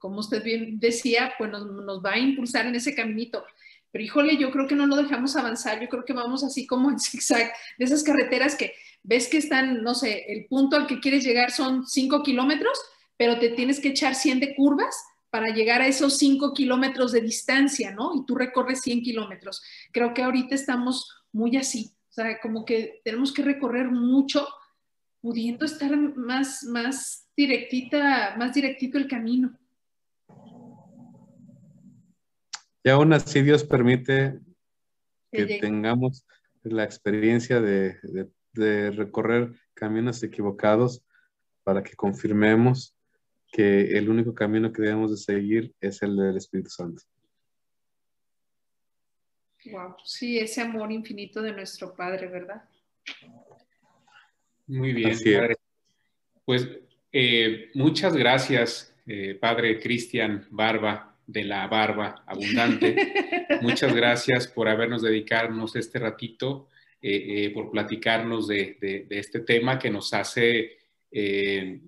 [0.00, 3.44] como usted bien decía, pues nos, va a impulsar en ese caminito
[3.92, 6.90] pero híjole, yo creo que no lo dejamos avanzar, yo creo que vamos así como
[6.90, 11.00] en zigzag, de esas carreteras que ves que están, no sé, el punto al que
[11.00, 12.78] quieres llegar son 5 kilómetros,
[13.16, 14.94] pero te tienes que echar 100 de curvas
[15.30, 18.12] para llegar a esos 5 kilómetros de distancia, ¿no?
[18.14, 19.62] Y tú recorres 100 kilómetros.
[19.92, 24.46] Creo que ahorita estamos muy así, o sea, como que tenemos que recorrer mucho
[25.20, 29.59] pudiendo estar más, más directita, más directito el camino.
[32.82, 34.40] Y aún así Dios permite
[35.30, 36.26] que tengamos
[36.62, 37.98] la experiencia de,
[38.54, 41.04] recorrer caminos equivocados
[41.62, 42.96] para que confirmemos
[43.52, 47.02] que el único camino que debemos de seguir es el del Espíritu Santo.
[49.66, 52.64] Wow, sí, ese amor infinito de nuestro Padre, ¿verdad?
[54.66, 55.56] Muy bien, Padre.
[56.44, 56.68] Pues
[57.12, 62.96] eh, muchas gracias, eh, Padre Cristian Barba, de la barba abundante.
[63.62, 66.68] Muchas gracias por habernos dedicarnos este ratito,
[67.00, 70.78] eh, eh, por platicarnos de, este tema que nos hace
[71.10, 71.80] eh,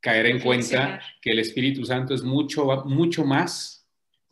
[0.00, 3.88] caer en cuenta que el Espíritu Santo es mucho, mucho más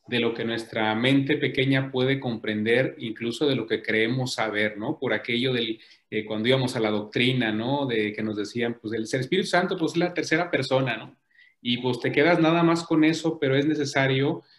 [0.07, 4.99] de lo que nuestra mente pequeña puede comprender, incluso de lo que creemos saber, ¿no?
[4.99, 5.81] Por aquello del,
[6.27, 7.85] cuando íbamos a la doctrina, ¿no?
[7.85, 11.19] De que nos decían, pues el Espíritu Santo, pues es la tercera persona, ¿no?
[11.61, 14.58] Y pues te quedas nada más con eso, pero es necesario eh, eh, eh,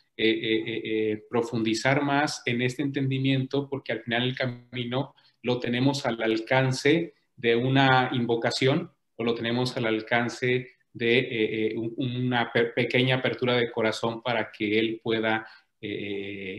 [1.29, 7.55] profundizar más en este entendimiento porque al final el camino lo tenemos al alcance de
[7.55, 14.79] una invocación o lo tenemos al alcance de una pequeña apertura de corazón para que
[14.79, 15.47] Él pueda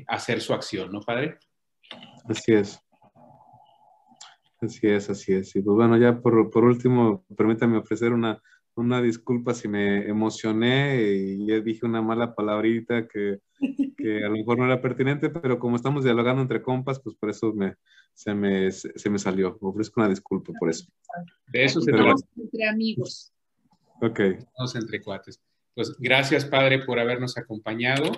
[0.09, 1.39] hacer su acción, ¿no, Padre?
[2.29, 2.81] Así es.
[4.61, 5.57] Así es, así es.
[5.57, 8.43] Y pues bueno, ya por, por último, permítame ofrecer una,
[8.81, 13.39] una disculpa si me emocioné y ya dije una mala palabrita que,
[13.97, 17.31] que, a lo mejor no era pertinente, pero como estamos dialogando entre compas, pues por
[17.31, 17.75] eso me,
[18.15, 19.59] se, me, se me salió.
[19.61, 20.87] Ofrezco una disculpa por eso.
[21.47, 22.15] De eso se trata.
[22.37, 23.33] Entre amigos.
[24.01, 24.21] Ok.
[24.21, 25.41] Estamos entre cuates.
[25.75, 28.13] Pues gracias, Padre, por habernos acompañado.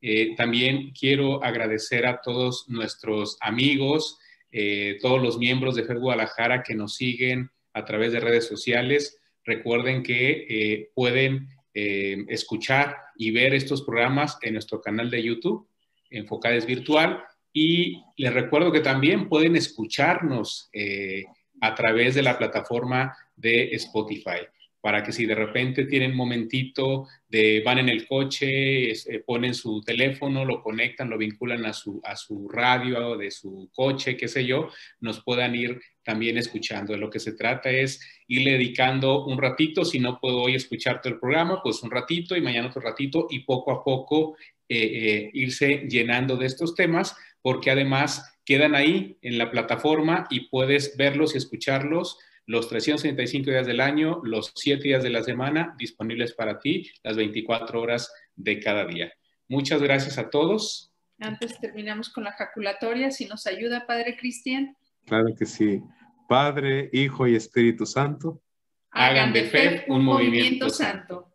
[0.00, 4.18] Eh, también quiero agradecer a todos nuestros amigos,
[4.52, 9.18] eh, todos los miembros de FED Guadalajara que nos siguen a través de redes sociales.
[9.46, 15.68] Recuerden que eh, pueden eh, escuchar y ver estos programas en nuestro canal de YouTube,
[16.10, 17.22] Enfocades Virtual.
[17.52, 21.24] Y les recuerdo que también pueden escucharnos eh,
[21.60, 24.40] a través de la plataforma de Spotify
[24.80, 28.92] para que si de repente tienen momentito de van en el coche,
[29.26, 34.16] ponen su teléfono, lo conectan, lo vinculan a su, a su radio de su coche,
[34.16, 34.70] qué sé yo,
[35.00, 36.92] nos puedan ir también escuchando.
[36.92, 41.02] De lo que se trata es irle dedicando un ratito, si no puedo hoy escuchar
[41.02, 44.36] todo el programa, pues un ratito y mañana otro ratito y poco a poco
[44.68, 50.48] eh, eh, irse llenando de estos temas, porque además quedan ahí en la plataforma y
[50.48, 55.74] puedes verlos y escucharlos los 365 días del año, los 7 días de la semana
[55.76, 59.12] disponibles para ti, las 24 horas de cada día.
[59.48, 60.92] Muchas gracias a todos.
[61.18, 64.76] Antes terminamos con la jaculatoria, si nos ayuda, Padre Cristian.
[65.06, 65.82] Claro que sí.
[66.28, 68.42] Padre, Hijo y Espíritu Santo.
[68.90, 71.32] Hagan de fe un, movimiento, santo.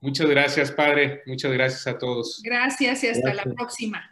[0.00, 1.22] Muchas gracias, Padre.
[1.26, 2.40] Muchas gracias a todos.
[2.42, 4.11] Gracias y hasta la próxima.